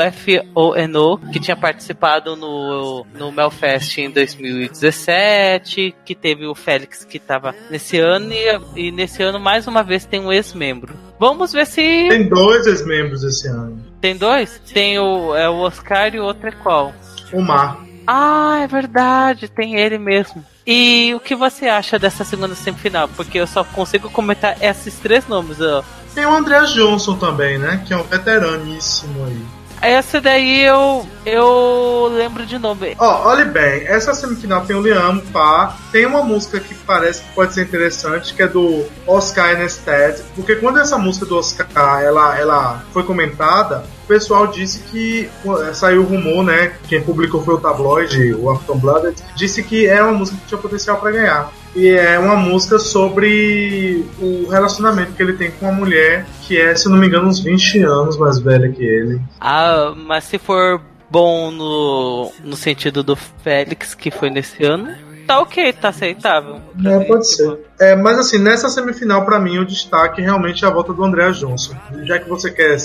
FONO, 0.53 1.17
que 1.31 1.39
tinha 1.39 1.57
participado 1.57 2.35
no, 2.35 3.05
no 3.13 3.31
Melfest 3.31 3.97
em 3.97 4.09
2017. 4.09 5.95
Que 6.05 6.15
teve 6.15 6.45
o 6.47 6.55
Félix 6.55 7.03
que 7.03 7.19
tava 7.19 7.53
nesse 7.69 7.99
ano. 7.99 8.31
E, 8.31 8.87
e 8.87 8.91
nesse 8.91 9.21
ano, 9.21 9.39
mais 9.39 9.67
uma 9.67 9.83
vez, 9.83 10.05
tem 10.05 10.21
um 10.21 10.31
ex 10.31 10.47
ex-membro. 10.47 11.06
Vamos 11.19 11.51
ver 11.51 11.65
se. 11.65 11.81
Tem 11.81 12.27
dois 12.27 12.67
ex-membros 12.67 13.23
esse 13.23 13.47
ano. 13.47 13.83
Tem 13.99 14.15
dois? 14.15 14.61
Tem 14.73 14.99
o, 14.99 15.35
é 15.35 15.49
o 15.49 15.55
Oscar 15.55 16.13
e 16.13 16.19
o 16.19 16.23
outro 16.23 16.47
é 16.47 16.51
qual? 16.51 16.93
O 17.33 17.41
Mar. 17.41 17.79
Ah, 18.05 18.59
é 18.61 18.67
verdade, 18.67 19.49
tem 19.49 19.75
ele 19.75 19.97
mesmo. 19.97 20.45
E 20.65 21.13
o 21.15 21.19
que 21.19 21.35
você 21.35 21.67
acha 21.67 21.97
dessa 21.99 22.23
segunda 22.23 22.55
semifinal? 22.55 23.09
Porque 23.09 23.37
eu 23.37 23.47
só 23.47 23.63
consigo 23.63 24.09
comentar 24.09 24.61
esses 24.61 24.95
três 24.99 25.27
nomes. 25.27 25.59
Ó. 25.59 25.83
Tem 26.13 26.25
o 26.25 26.35
André 26.35 26.61
Johnson 26.65 27.17
também, 27.17 27.57
né? 27.57 27.83
Que 27.85 27.93
é 27.93 27.97
um 27.97 28.03
veteraníssimo 28.03 29.25
aí. 29.25 29.41
Essa 29.81 30.19
daí 30.19 30.63
eu 30.63 31.07
eu 31.25 32.09
lembro 32.13 32.45
de 32.45 32.57
nome. 32.57 32.95
Ó, 32.97 33.05
oh, 33.05 33.29
olhe 33.29 33.45
bem, 33.45 33.85
essa 33.85 34.13
semifinal 34.13 34.65
tem 34.65 34.75
o 34.75 34.81
Liam, 34.81 35.19
pá. 35.31 35.75
Tem 35.91 36.05
uma 36.05 36.23
música 36.23 36.59
que 36.59 36.73
parece 36.73 37.21
que 37.21 37.33
pode 37.33 37.53
ser 37.53 37.63
interessante, 37.63 38.33
que 38.33 38.41
é 38.41 38.47
do 38.47 38.85
Oscar 39.05 39.57
Nested. 39.57 40.23
Porque 40.35 40.55
quando 40.55 40.79
essa 40.79 40.97
música 40.97 41.25
do 41.25 41.37
Oscar 41.37 41.67
ela, 42.01 42.37
ela 42.39 42.83
foi 42.93 43.03
comentada, 43.03 43.83
pessoal 44.07 44.47
disse 44.47 44.79
que 44.79 45.29
saiu 45.73 46.01
o 46.01 46.05
rumor, 46.05 46.43
né? 46.43 46.73
Quem 46.87 47.01
publicou 47.01 47.43
foi 47.43 47.55
o 47.55 47.59
tabloide, 47.59 48.33
o 48.33 48.49
Afton 48.49 48.77
Blooded, 48.77 49.15
disse 49.35 49.61
que 49.61 49.85
é 49.85 50.01
uma 50.01 50.13
música 50.13 50.37
que 50.39 50.47
tinha 50.47 50.59
potencial 50.59 50.97
para 50.97 51.11
ganhar. 51.11 51.51
E 51.75 51.89
é 51.89 52.17
uma 52.17 52.35
música 52.35 52.79
sobre 52.79 54.05
o 54.19 54.47
relacionamento 54.49 55.13
que 55.13 55.21
ele 55.21 55.33
tem 55.33 55.51
com 55.51 55.67
uma 55.67 55.71
mulher 55.71 56.25
que 56.43 56.57
é, 56.59 56.75
se 56.75 56.89
não 56.89 56.97
me 56.97 57.07
engano, 57.07 57.27
uns 57.27 57.39
20 57.39 57.83
anos 57.83 58.17
mais 58.17 58.39
velha 58.39 58.71
que 58.71 58.83
ele. 58.83 59.21
Ah, 59.39 59.93
mas 59.95 60.23
se 60.23 60.37
for 60.39 60.81
bom 61.09 61.51
no, 61.51 62.31
no 62.43 62.55
sentido 62.55 63.03
do 63.03 63.15
Félix, 63.15 63.93
que 63.93 64.11
foi 64.11 64.29
nesse 64.29 64.63
ano, 64.63 64.93
tá 65.27 65.41
ok, 65.41 65.73
tá 65.73 65.89
aceitável. 65.89 66.61
É, 66.83 66.99
pode 67.01 67.27
ser. 67.27 67.59
É, 67.79 67.95
mas 67.95 68.17
assim, 68.17 68.39
nessa 68.39 68.69
semifinal, 68.69 69.25
para 69.25 69.39
mim, 69.39 69.59
o 69.59 69.65
destaque 69.65 70.21
realmente 70.21 70.63
é 70.63 70.67
a 70.67 70.71
volta 70.71 70.93
do 70.93 71.03
André 71.03 71.29
Johnson. 71.31 71.75
Já 72.03 72.17
que 72.17 72.29
você 72.29 72.49
quer, 72.49 72.77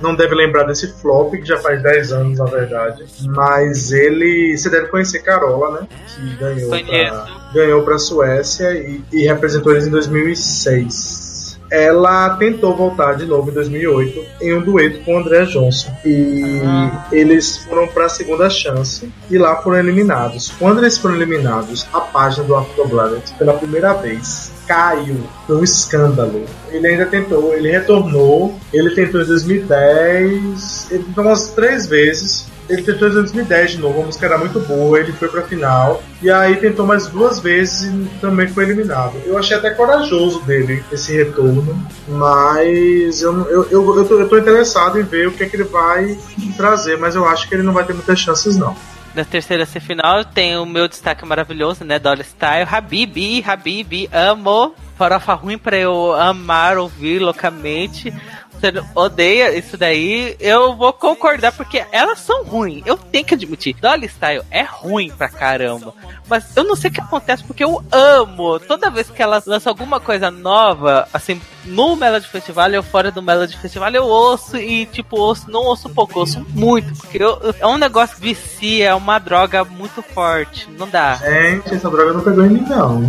não 0.00 0.14
deve 0.14 0.34
lembrar 0.34 0.64
desse 0.64 0.90
flop, 1.00 1.32
que 1.32 1.44
já 1.44 1.58
faz 1.58 1.82
10 1.82 2.12
anos, 2.12 2.38
na 2.38 2.46
verdade. 2.46 3.04
Mas 3.26 3.92
ele. 3.92 4.56
Você 4.56 4.70
deve 4.70 4.88
conhecer 4.88 5.20
Carola, 5.20 5.80
né? 5.80 5.88
Que 6.08 6.36
ganhou 6.36 6.70
pra, 6.70 7.26
ganhou 7.56 7.82
pra 7.82 7.98
Suécia 7.98 8.72
e, 8.72 9.02
e 9.12 9.26
representou 9.26 9.72
eles 9.72 9.86
em 9.86 9.90
2006 9.90 11.26
ela 11.70 12.36
tentou 12.36 12.76
voltar 12.76 13.14
de 13.14 13.26
novo 13.26 13.50
em 13.50 13.54
2008 13.54 14.24
em 14.40 14.54
um 14.54 14.62
dueto 14.62 15.00
com 15.00 15.14
o 15.14 15.18
André 15.18 15.44
Johnson. 15.46 15.90
E 16.04 16.60
ah. 16.64 17.06
eles 17.10 17.58
foram 17.58 17.88
para 17.88 18.06
a 18.06 18.08
segunda 18.08 18.48
chance 18.48 19.12
e 19.30 19.38
lá 19.38 19.56
foram 19.56 19.78
eliminados. 19.78 20.52
Quando 20.58 20.78
eles 20.78 20.98
foram 20.98 21.16
eliminados, 21.16 21.86
a 21.92 22.00
página 22.00 22.46
do 22.46 22.54
After 22.54 22.86
pela 23.38 23.54
primeira 23.54 23.94
vez 23.94 24.52
caiu. 24.66 25.20
Foi 25.46 25.56
um 25.56 25.64
escândalo. 25.64 26.44
Ele 26.70 26.86
ainda 26.86 27.06
tentou, 27.06 27.54
ele 27.54 27.70
retornou, 27.70 28.58
ele 28.72 28.90
tentou 28.94 29.22
em 29.22 29.26
2010, 29.26 30.88
ele 30.90 31.04
tentou 31.04 31.24
umas 31.24 31.48
três 31.48 31.86
vezes 31.86 32.46
ele 32.68 32.82
tentou 32.82 33.08
em 33.08 33.12
2010 33.12 33.72
de 33.72 33.78
novo, 33.78 34.02
a 34.02 34.06
música 34.06 34.26
era 34.26 34.38
muito 34.38 34.60
boa, 34.60 34.98
ele 34.98 35.12
foi 35.12 35.28
pra 35.28 35.42
final. 35.42 36.02
E 36.22 36.30
aí 36.30 36.56
tentou 36.56 36.86
mais 36.86 37.06
duas 37.06 37.38
vezes 37.38 37.82
e 37.82 38.08
também 38.20 38.48
foi 38.48 38.64
eliminado. 38.64 39.14
Eu 39.24 39.38
achei 39.38 39.56
até 39.56 39.70
corajoso 39.70 40.40
dele 40.42 40.84
esse 40.90 41.16
retorno, 41.16 41.76
mas 42.08 43.22
eu, 43.22 43.32
eu, 43.48 43.70
eu, 43.70 43.96
eu, 43.96 44.04
tô, 44.04 44.18
eu 44.18 44.28
tô 44.28 44.38
interessado 44.38 44.98
em 44.98 45.02
ver 45.02 45.28
o 45.28 45.32
que, 45.32 45.44
é 45.44 45.48
que 45.48 45.56
ele 45.56 45.64
vai 45.64 46.18
trazer, 46.56 46.98
mas 46.98 47.14
eu 47.14 47.26
acho 47.26 47.48
que 47.48 47.54
ele 47.54 47.62
não 47.62 47.72
vai 47.72 47.84
ter 47.84 47.92
muitas 47.92 48.18
chances 48.18 48.56
não 48.56 48.76
na 49.16 49.24
terceira 49.24 49.64
semifinal 49.64 50.26
tem 50.26 50.58
o 50.58 50.66
meu 50.66 50.86
destaque 50.86 51.24
maravilhoso, 51.24 51.84
né? 51.84 51.98
Dolly 51.98 52.22
Style. 52.22 52.68
Habibi, 52.70 53.42
Habibi, 53.42 54.10
amo. 54.12 54.74
Farofa 54.98 55.32
ruim 55.34 55.56
pra 55.56 55.76
eu 55.76 56.12
amar, 56.14 56.76
ouvir 56.76 57.18
loucamente 57.18 58.12
você 58.60 58.72
odeia 58.94 59.56
isso 59.56 59.76
daí, 59.76 60.36
eu 60.40 60.74
vou 60.74 60.92
concordar, 60.92 61.52
porque 61.52 61.84
elas 61.92 62.18
são 62.20 62.44
ruins. 62.44 62.82
Eu 62.86 62.96
tenho 62.96 63.24
que 63.24 63.34
admitir. 63.34 63.76
Dolly 63.80 64.06
Style 64.06 64.42
é 64.50 64.62
ruim 64.62 65.10
pra 65.10 65.28
caramba. 65.28 65.94
Mas 66.28 66.56
eu 66.56 66.64
não 66.64 66.74
sei 66.74 66.90
o 66.90 66.92
que 66.92 67.00
acontece, 67.00 67.44
porque 67.44 67.62
eu 67.62 67.84
amo. 67.92 68.58
Toda 68.58 68.90
vez 68.90 69.08
que 69.08 69.22
elas 69.22 69.46
lançam 69.46 69.70
alguma 69.70 70.00
coisa 70.00 70.30
nova, 70.30 71.08
assim, 71.12 71.40
no 71.64 71.94
Melody 71.96 72.26
Festival 72.26 72.72
ou 72.74 72.82
fora 72.82 73.10
do 73.10 73.22
Melody 73.22 73.56
Festival, 73.56 73.90
eu 73.92 74.04
ouço 74.04 74.56
e, 74.56 74.86
tipo, 74.86 75.18
ouço, 75.18 75.50
não 75.50 75.62
ouço 75.62 75.88
pouco, 75.88 76.18
ouço 76.18 76.44
muito. 76.50 76.92
Porque 76.96 77.22
eu, 77.22 77.54
é 77.60 77.66
um 77.66 77.78
negócio 77.78 78.16
que 78.16 78.22
vicia, 78.22 78.88
é 78.88 78.94
uma 78.94 79.18
droga 79.18 79.64
muito 79.64 80.02
forte. 80.02 80.68
Não 80.70 80.88
dá. 80.88 81.14
Gente, 81.16 81.74
essa 81.74 81.90
droga 81.90 82.12
não 82.12 82.20
pegou 82.20 82.44
em 82.44 82.50
mim, 82.50 82.64
não. 82.68 83.02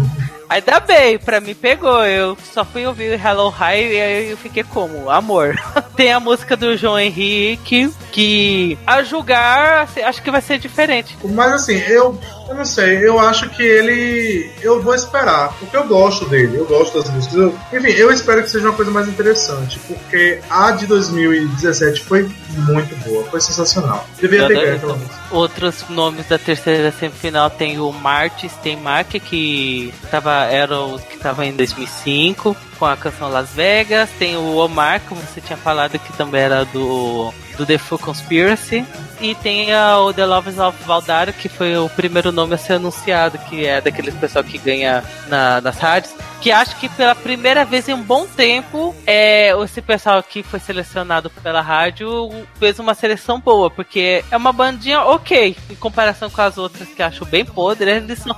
Ainda 0.50 0.80
bem, 0.80 1.20
pra 1.20 1.42
mim 1.42 1.54
pegou. 1.54 2.06
Eu 2.06 2.38
só 2.54 2.64
fui 2.64 2.86
ouvir 2.86 3.20
Hello 3.20 3.50
High 3.50 3.94
e 3.94 4.02
aí 4.02 4.32
eu 4.32 4.38
fiquei 4.38 4.64
como? 4.64 5.10
Amor. 5.10 5.56
Tem 5.96 6.12
a 6.14 6.20
música 6.20 6.56
do 6.56 6.78
João 6.78 7.00
Henrique, 7.00 7.92
que 8.12 8.78
a 8.86 9.04
julgar, 9.04 9.90
acho 10.06 10.22
que 10.22 10.32
vai 10.32 10.42
ser 10.42 10.60
diferente. 10.60 11.18
Mas 11.24 11.54
assim, 11.54 11.78
eu 11.88 12.18
eu 12.48 12.56
não 12.56 12.64
sei, 12.64 13.06
eu 13.06 13.20
acho 13.20 13.50
que 13.50 13.62
ele. 13.62 14.50
Eu 14.62 14.82
vou 14.82 14.96
esperar, 14.96 15.54
porque 15.60 15.76
eu 15.76 15.86
gosto 15.86 16.26
dele, 16.26 16.58
eu 16.58 16.66
gosto 16.66 16.98
das 16.98 17.10
músicas. 17.10 17.38
Eu... 17.38 17.60
Enfim, 17.74 17.90
eu 17.90 18.10
espero 18.10 18.42
que 18.42 18.50
seja 18.50 18.70
uma 18.70 18.76
coisa 18.76 18.90
mais 18.90 19.08
interessante, 19.10 19.78
porque 19.80 20.40
a 20.50 20.72
de 20.72 20.88
2017 20.88 22.06
foi 22.06 22.30
muito 22.56 22.96
boa, 23.04 23.26
foi 23.26 23.42
sensacional. 23.42 24.08
Deveria 24.22 24.48
ter 24.48 24.54
ganho 24.54 24.76
aquela 24.78 24.96
música. 24.96 25.16
Outros 25.30 25.84
nomes 25.90 26.28
da 26.28 26.38
terceira 26.38 26.92
semifinal 26.92 27.50
tem 27.50 27.80
o 27.80 27.92
Martis, 27.92 28.54
tem 28.64 28.78
Mark, 28.78 29.10
que 29.10 29.94
tava, 30.10 30.46
era 30.46 30.80
o 30.80 31.00
que 31.00 31.16
estava 31.16 31.46
em 31.46 31.54
2005 31.54 32.56
com 32.78 32.86
a 32.86 32.96
canção 32.96 33.30
Las 33.30 33.50
Vegas, 33.50 34.10
tem 34.18 34.38
o 34.38 34.56
Omar, 34.58 35.02
como 35.02 35.20
você 35.20 35.42
tinha 35.42 35.58
falado, 35.58 35.98
que 36.00 36.14
também 36.14 36.42
era 36.42 36.64
do, 36.66 37.34
do 37.58 37.66
The 37.66 37.78
Full 37.78 38.00
Conspiracy, 38.00 38.86
e 39.20 39.36
tem 39.36 39.74
a, 39.74 40.00
o 40.00 40.14
The 40.14 40.26
Loves 40.26 40.60
of 40.60 40.78
Valdario, 40.84 41.34
que 41.34 41.50
foi 41.50 41.76
o 41.78 41.90
primeiro 41.90 42.32
nome 42.32 42.54
a 42.54 42.58
ser 42.58 42.74
anunciado, 42.74 43.38
que 43.38 43.66
é 43.66 43.82
daqueles 43.82 44.14
pessoal 44.16 44.44
que 44.44 44.58
ganha 44.58 45.04
na, 45.28 45.60
nas 45.60 45.78
rádios, 45.78 46.14
que 46.42 46.52
acho 46.52 46.76
que 46.80 46.88
pela 46.90 47.16
primeira 47.16 47.66
vez 47.66 47.88
em 47.88 47.94
um 47.94 48.02
bom 48.02 48.26
tempo, 48.26 48.96
é, 49.06 49.52
esse 49.64 49.82
pessoal 49.82 50.22
que 50.22 50.44
foi 50.44 50.60
selecionado 50.60 51.30
pela 51.30 51.62
rádio 51.62 52.30
fez 52.60 52.80
uma 52.80 52.94
seleção 52.94 53.40
boa, 53.40 53.70
porque 53.70 54.24
é 54.30 54.38
uma 54.38 54.54
bandinha 54.54 55.02
ok, 55.02 55.56
em 55.70 55.76
comparação 55.76 56.30
com 56.30 56.42
as 56.42 56.58
outras 56.58 56.88
que 56.90 57.02
acho 57.02 57.26
bem 57.26 57.46
podre, 57.46 57.90
eles 57.90 58.20
são, 58.20 58.36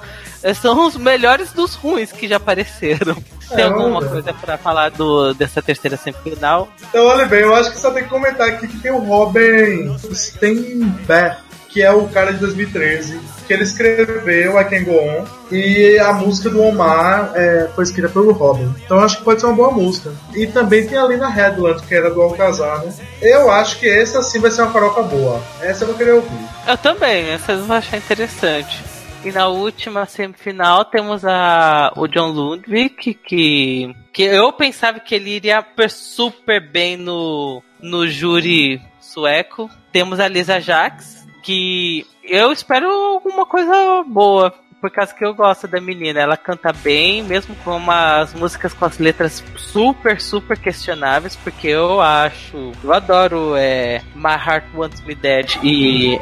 são 0.56 0.88
os 0.88 0.96
melhores 0.96 1.52
dos 1.52 1.76
ruins 1.76 2.12
que 2.12 2.28
já 2.28 2.38
apareceram. 2.38 3.16
Tem 3.56 3.66
alguma 3.66 4.08
coisa 4.08 4.32
pra 4.32 4.58
falar 4.58 4.92
do, 4.92 5.34
dessa 5.34 5.60
terceira 5.60 5.98
semifinal? 5.98 6.70
Então, 6.88 7.06
olha 7.06 7.26
bem, 7.26 7.42
eu 7.42 7.56
acho 7.56 7.72
que 7.72 7.80
só 7.80 7.90
tem 7.90 8.04
que 8.04 8.10
comentar 8.10 8.48
aqui 8.48 8.68
que 8.68 8.78
tem 8.78 8.92
o 8.92 9.00
Robin 9.00 9.98
Steinberg, 10.14 11.38
que 11.68 11.82
é 11.82 11.92
o 11.92 12.08
cara 12.10 12.32
de 12.32 12.40
2013, 12.40 13.20
que 13.50 13.54
ele 13.54 13.64
escreveu 13.64 14.62
I 14.62 14.66
Can 14.66 14.84
Go 14.84 14.94
On, 14.94 15.26
e 15.52 15.98
a 15.98 16.14
música 16.14 16.52
do 16.52 16.62
Omar 16.62 17.32
é, 17.34 17.68
foi 17.74 17.84
escrita 17.84 18.08
pelo 18.08 18.32
Robin. 18.32 18.72
Então 18.86 19.00
acho 19.00 19.18
que 19.18 19.24
pode 19.24 19.42
ser 19.42 19.48
uma 19.48 19.56
boa 19.56 19.72
música. 19.72 20.14
E 20.36 20.46
também 20.46 20.86
tem 20.86 21.00
a 21.00 21.06
Lina 21.08 21.28
Headland, 21.28 21.82
que 21.82 21.96
era 21.96 22.12
do 22.12 22.22
Alcazar, 22.22 22.86
né? 22.86 22.94
Eu 23.20 23.50
acho 23.50 23.80
que 23.80 23.90
essa 23.90 24.22
sim 24.22 24.40
vai 24.40 24.52
ser 24.52 24.62
uma 24.62 24.72
farofa 24.72 25.02
boa. 25.02 25.42
Essa 25.62 25.84
eu 25.84 25.88
vou 25.88 25.98
querer 25.98 26.12
ouvir. 26.12 26.48
Eu 26.68 26.78
também, 26.78 27.32
essa 27.32 27.54
eu 27.54 27.66
vou 27.66 27.76
achar 27.76 27.98
interessante. 27.98 28.84
E 29.26 29.32
na 29.32 29.48
última 29.48 30.06
semifinal 30.06 30.86
temos 30.86 31.26
a, 31.26 31.92
o 31.98 32.08
John 32.08 32.30
Ludwig, 32.30 33.16
que, 33.16 33.96
que 34.14 34.24
eu 34.24 34.54
pensava 34.54 35.00
que 35.00 35.16
ele 35.16 35.32
iria 35.32 35.66
super 35.90 36.62
bem 36.72 36.96
no, 36.96 37.64
no 37.82 38.08
júri 38.08 38.80
sueco. 39.02 39.68
Temos 39.92 40.20
a 40.20 40.28
Lisa 40.28 40.62
Jax, 40.62 41.19
que 41.50 42.06
eu 42.24 42.52
espero 42.52 42.88
alguma 42.88 43.44
coisa 43.44 44.04
boa 44.06 44.54
por 44.80 44.92
causa 44.92 45.12
que 45.12 45.26
eu 45.26 45.34
gosto 45.34 45.68
da 45.68 45.82
menina. 45.82 46.20
Ela 46.20 46.38
canta 46.38 46.72
bem, 46.72 47.24
mesmo 47.24 47.56
com 47.64 47.76
umas 47.76 48.36
músicas 48.36 48.72
com 48.72 48.86
as 48.86 49.00
letras 49.00 49.44
super, 49.58 50.22
super 50.22 50.60
questionáveis, 50.60 51.36
porque 51.36 51.68
eu 51.68 52.00
acho. 52.00 52.72
Eu 52.84 52.94
adoro 52.94 53.56
é, 53.56 54.04
My 54.14 54.36
Heart 54.36 54.66
Wants 54.76 55.02
Me 55.02 55.16
Dead 55.16 55.58
e 55.64 56.14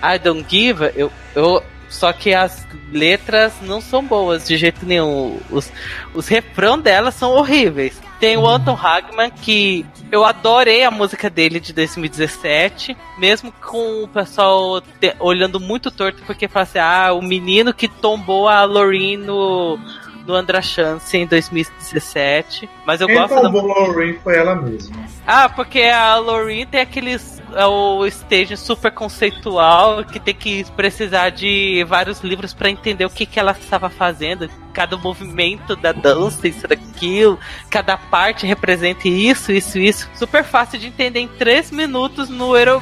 I 0.00 0.18
Don't 0.22 0.46
Give. 0.48 0.92
Eu, 0.94 1.10
eu 1.34 1.60
só 1.88 2.12
que 2.12 2.32
as 2.32 2.64
letras 2.92 3.54
não 3.62 3.80
são 3.80 4.04
boas 4.04 4.46
de 4.46 4.56
jeito 4.56 4.86
nenhum. 4.86 5.40
Os, 5.50 5.72
os 6.14 6.28
refrão 6.28 6.78
delas 6.78 7.16
são 7.16 7.32
horríveis. 7.32 8.00
Tem 8.20 8.36
o 8.36 8.46
Anton 8.46 8.76
Hagman, 8.80 9.30
que 9.30 9.86
eu 10.10 10.24
adorei 10.24 10.84
a 10.84 10.90
música 10.90 11.30
dele 11.30 11.60
de 11.60 11.72
2017, 11.72 12.96
mesmo 13.16 13.52
com 13.52 14.02
o 14.02 14.08
pessoal 14.08 14.80
te, 14.80 15.14
olhando 15.20 15.60
muito 15.60 15.90
torto, 15.90 16.22
porque 16.24 16.48
fala 16.48 16.64
assim: 16.64 16.78
ah, 16.78 17.12
o 17.12 17.22
menino 17.22 17.72
que 17.72 17.86
tombou 17.86 18.48
a 18.48 18.64
Loreen 18.64 19.16
no, 19.18 19.78
no 20.26 20.34
Andra 20.34 20.60
Chance 20.60 21.16
em 21.16 21.26
2017. 21.26 22.68
Mas 22.84 23.00
eu 23.00 23.06
Quem 23.06 23.16
gosto 23.16 23.40
tombou 23.40 23.68
da... 23.68 23.74
a 23.74 23.86
Loreen 23.86 24.18
foi 24.22 24.36
ela 24.36 24.56
mesma. 24.56 24.96
Ah, 25.26 25.48
porque 25.48 25.82
a 25.82 26.16
Loreen 26.16 26.66
tem 26.66 26.80
aqueles 26.80 27.37
é 27.54 27.66
o 27.66 28.06
stage 28.06 28.56
super 28.56 28.90
conceitual 28.90 30.04
que 30.04 30.18
tem 30.18 30.34
que 30.34 30.64
precisar 30.72 31.30
de 31.30 31.84
vários 31.88 32.20
livros 32.20 32.52
para 32.54 32.70
entender 32.70 33.04
o 33.04 33.10
que, 33.10 33.26
que 33.26 33.38
ela 33.38 33.52
estava 33.52 33.88
fazendo. 33.88 34.48
Cada 34.72 34.96
movimento 34.96 35.74
da 35.74 35.90
dança, 35.90 36.46
isso 36.46 36.68
daquilo, 36.68 37.36
cada 37.68 37.96
parte 37.96 38.46
representa 38.46 39.08
isso, 39.08 39.50
isso, 39.50 39.76
isso. 39.76 40.08
Super 40.14 40.44
fácil 40.44 40.78
de 40.78 40.86
entender 40.86 41.18
em 41.18 41.26
três 41.26 41.72
minutos 41.72 42.28
no 42.28 42.56
Euro 42.56 42.80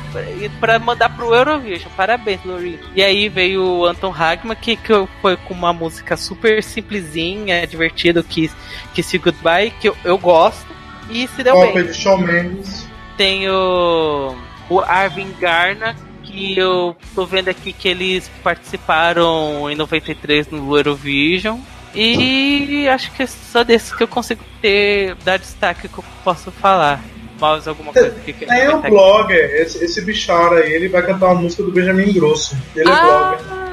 para 0.60 0.78
mandar 0.78 1.08
pro 1.16 1.34
Eurovision. 1.34 1.90
Parabéns, 1.96 2.44
Lori. 2.44 2.78
E 2.94 3.02
aí 3.02 3.30
veio 3.30 3.64
o 3.64 3.86
Anton 3.86 4.14
Hagman, 4.14 4.56
que, 4.56 4.76
que 4.76 4.92
foi 5.22 5.38
com 5.38 5.54
uma 5.54 5.72
música 5.72 6.18
super 6.18 6.62
simplesinha, 6.62 7.66
divertida, 7.66 8.22
que 8.22 8.50
que 8.96 9.02
se 9.02 9.18
Goodbye, 9.18 9.72
que 9.78 9.88
eu, 9.90 9.96
eu 10.04 10.16
gosto. 10.16 10.66
E 11.10 11.28
se 11.28 11.42
deu 11.42 11.54
Copa 11.54 11.74
bem. 11.74 11.86
de 11.86 11.94
Shawn 11.94 12.18
Mendes. 12.18 12.88
Tem 13.16 13.48
o 13.48 14.34
o 14.68 14.80
Arvin 14.80 15.32
Garna, 15.38 15.96
que 16.22 16.58
eu 16.58 16.96
tô 17.14 17.24
vendo 17.24 17.48
aqui 17.48 17.72
que 17.72 17.88
eles 17.88 18.30
participaram 18.42 19.70
em 19.70 19.74
93 19.74 20.48
no 20.48 20.76
Eurovision. 20.76 21.58
E 21.94 22.86
acho 22.88 23.10
que 23.12 23.22
é 23.22 23.26
só 23.26 23.64
desses 23.64 23.94
que 23.94 24.02
eu 24.02 24.08
consigo 24.08 24.44
ter, 24.60 25.14
dar 25.24 25.38
destaque 25.38 25.88
que 25.88 25.98
eu 25.98 26.04
posso 26.22 26.50
falar. 26.50 27.00
Mais 27.40 27.68
alguma 27.68 27.92
coisa 27.92 28.10
que 28.24 28.32
Tem, 28.32 28.48
tem 28.48 28.74
um 28.74 28.80
blogger, 28.80 29.50
esse, 29.60 29.84
esse 29.84 30.00
bichara 30.02 30.60
aí, 30.60 30.72
ele 30.72 30.88
vai 30.88 31.02
cantar 31.04 31.26
uma 31.26 31.42
música 31.42 31.62
do 31.62 31.72
Benjamin 31.72 32.12
Grosso. 32.12 32.56
Ele 32.74 32.88
é 32.88 32.92
ah, 32.92 32.98
é 32.98 33.42
blogger. 33.42 33.66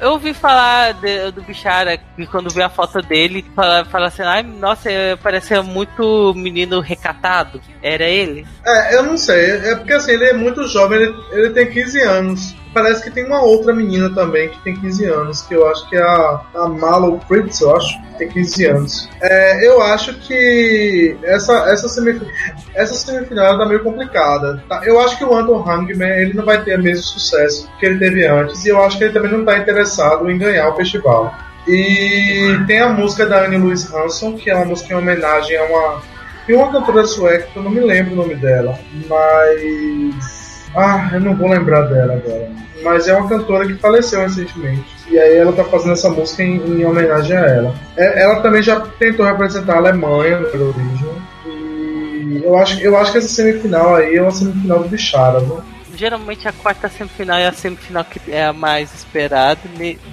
Eu 0.00 0.12
ouvi 0.12 0.32
falar 0.32 0.94
de, 0.94 1.32
do 1.32 1.42
Bichara 1.42 1.98
e 2.16 2.26
quando 2.26 2.54
vi 2.54 2.62
a 2.62 2.68
foto 2.68 3.02
dele, 3.02 3.44
fala, 3.54 3.84
fala 3.84 4.06
assim, 4.06 4.22
ai, 4.22 4.44
nossa, 4.44 4.88
parecia 5.20 5.60
muito 5.60 6.32
menino 6.36 6.80
recatado. 6.80 7.60
Era 7.82 8.04
ele? 8.04 8.46
É, 8.64 8.94
eu 8.94 9.02
não 9.02 9.16
sei. 9.16 9.56
É 9.56 9.74
porque 9.74 9.92
assim, 9.92 10.12
ele 10.12 10.26
é 10.26 10.32
muito 10.32 10.68
jovem, 10.68 11.02
ele, 11.02 11.14
ele 11.32 11.50
tem 11.50 11.68
15 11.68 12.00
anos 12.02 12.54
parece 12.72 13.02
que 13.02 13.10
tem 13.10 13.24
uma 13.24 13.42
outra 13.42 13.74
menina 13.74 14.12
também 14.14 14.48
que 14.48 14.58
tem 14.60 14.74
15 14.74 15.04
anos, 15.06 15.42
que 15.42 15.54
eu 15.54 15.66
acho 15.68 15.88
que 15.88 15.96
é 15.96 16.02
a, 16.02 16.40
a 16.54 16.68
Malo 16.68 17.20
Fritz, 17.26 17.60
eu 17.60 17.76
acho, 17.76 18.00
que 18.02 18.18
tem 18.18 18.28
15 18.28 18.66
anos. 18.66 19.08
É, 19.20 19.66
eu 19.66 19.82
acho 19.82 20.14
que 20.20 21.16
essa, 21.22 21.70
essa, 21.70 21.88
semifinal, 21.88 22.30
essa 22.74 22.94
semifinal 22.94 23.58
tá 23.58 23.66
meio 23.66 23.82
complicada. 23.82 24.62
Tá? 24.68 24.82
Eu 24.84 25.00
acho 25.00 25.16
que 25.16 25.24
o 25.24 25.34
Anton 25.34 25.68
Hangman 25.68 26.20
ele 26.20 26.34
não 26.34 26.44
vai 26.44 26.62
ter 26.62 26.78
o 26.78 26.82
mesmo 26.82 27.02
sucesso 27.02 27.68
que 27.78 27.86
ele 27.86 27.98
teve 27.98 28.26
antes, 28.26 28.64
e 28.64 28.68
eu 28.68 28.82
acho 28.82 28.98
que 28.98 29.04
ele 29.04 29.12
também 29.12 29.32
não 29.32 29.40
está 29.40 29.58
interessado 29.58 30.30
em 30.30 30.38
ganhar 30.38 30.68
o 30.68 30.76
festival. 30.76 31.34
E 31.68 32.64
tem 32.66 32.80
a 32.80 32.88
música 32.88 33.26
da 33.26 33.44
Anne 33.44 33.58
Louise 33.58 33.94
Hanson, 33.94 34.36
que 34.36 34.48
é 34.48 34.54
uma 34.54 34.64
música 34.64 34.94
em 34.94 34.96
homenagem 34.96 35.56
a 35.58 35.64
uma. 35.64 36.02
Tem 36.46 36.56
uma 36.56 36.72
cantora 36.72 37.04
sueca, 37.04 37.46
que 37.52 37.58
eu 37.58 37.62
não 37.62 37.70
me 37.70 37.80
lembro 37.80 38.14
o 38.14 38.16
nome 38.16 38.34
dela, 38.36 38.78
mas. 39.06 40.47
Ah, 40.76 41.10
eu 41.12 41.20
não 41.20 41.36
vou 41.36 41.48
lembrar 41.48 41.82
dela 41.82 42.14
agora 42.14 42.68
mas 42.82 43.08
é 43.08 43.16
uma 43.16 43.28
cantora 43.28 43.66
que 43.66 43.74
faleceu 43.74 44.20
recentemente. 44.20 44.84
E 45.08 45.18
aí 45.18 45.36
ela 45.36 45.52
tá 45.52 45.64
fazendo 45.64 45.92
essa 45.92 46.08
música 46.10 46.42
em, 46.42 46.56
em 46.56 46.84
homenagem 46.84 47.36
a 47.36 47.46
ela. 47.46 47.74
É, 47.96 48.22
ela 48.22 48.40
também 48.40 48.62
já 48.62 48.80
tentou 48.80 49.26
representar 49.26 49.74
a 49.74 49.78
Alemanha 49.78 50.40
no 50.40 50.46
Eurovision. 50.46 51.14
E 51.46 52.42
eu 52.44 52.56
acho, 52.58 52.80
eu 52.80 52.96
acho 52.96 53.12
que 53.12 53.18
essa 53.18 53.28
semifinal 53.28 53.96
aí 53.96 54.16
é 54.16 54.22
uma 54.22 54.30
semifinal 54.30 54.80
do 54.80 54.88
Bichara, 54.88 55.40
viu? 55.40 55.62
Geralmente 55.94 56.46
a 56.46 56.52
quarta 56.52 56.88
semifinal 56.88 57.38
é 57.38 57.48
a 57.48 57.52
semifinal 57.52 58.04
que 58.04 58.20
é 58.30 58.46
a 58.46 58.52
mais 58.52 58.94
esperada. 58.94 59.60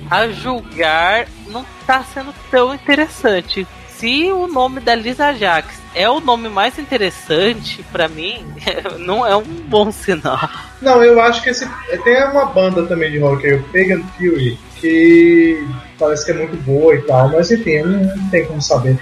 A 0.10 0.28
julgar, 0.30 1.28
não 1.48 1.66
tá 1.86 2.04
sendo 2.04 2.34
tão 2.50 2.74
interessante. 2.74 3.68
Se 3.98 4.30
o 4.30 4.46
nome 4.46 4.82
da 4.82 4.94
Lisa 4.94 5.32
Jax 5.34 5.80
é 5.96 6.10
o 6.10 6.20
nome 6.20 6.50
mais 6.50 6.78
interessante 6.78 7.82
para 7.94 8.10
mim, 8.10 8.46
não 9.00 9.26
é 9.26 9.36
um 9.38 9.44
bom 9.44 9.90
sinal. 9.90 10.50
Não, 10.82 11.02
eu 11.02 11.22
acho 11.22 11.42
que 11.42 11.50
esse 11.50 11.66
tem 12.04 12.24
uma 12.26 12.46
banda 12.46 12.86
também 12.86 13.10
de 13.10 13.20
rock, 13.20 13.50
o 13.54 13.64
Pagan 13.64 14.04
Fury, 14.18 14.60
que 14.82 15.66
parece 15.98 16.26
que 16.26 16.32
é 16.32 16.34
muito 16.34 16.58
boa 16.58 16.94
e 16.94 17.02
tal, 17.04 17.30
mas 17.30 17.50
enfim, 17.50 17.84
não 17.84 18.30
tem 18.30 18.46
como 18.46 18.62
saber. 18.62 19.00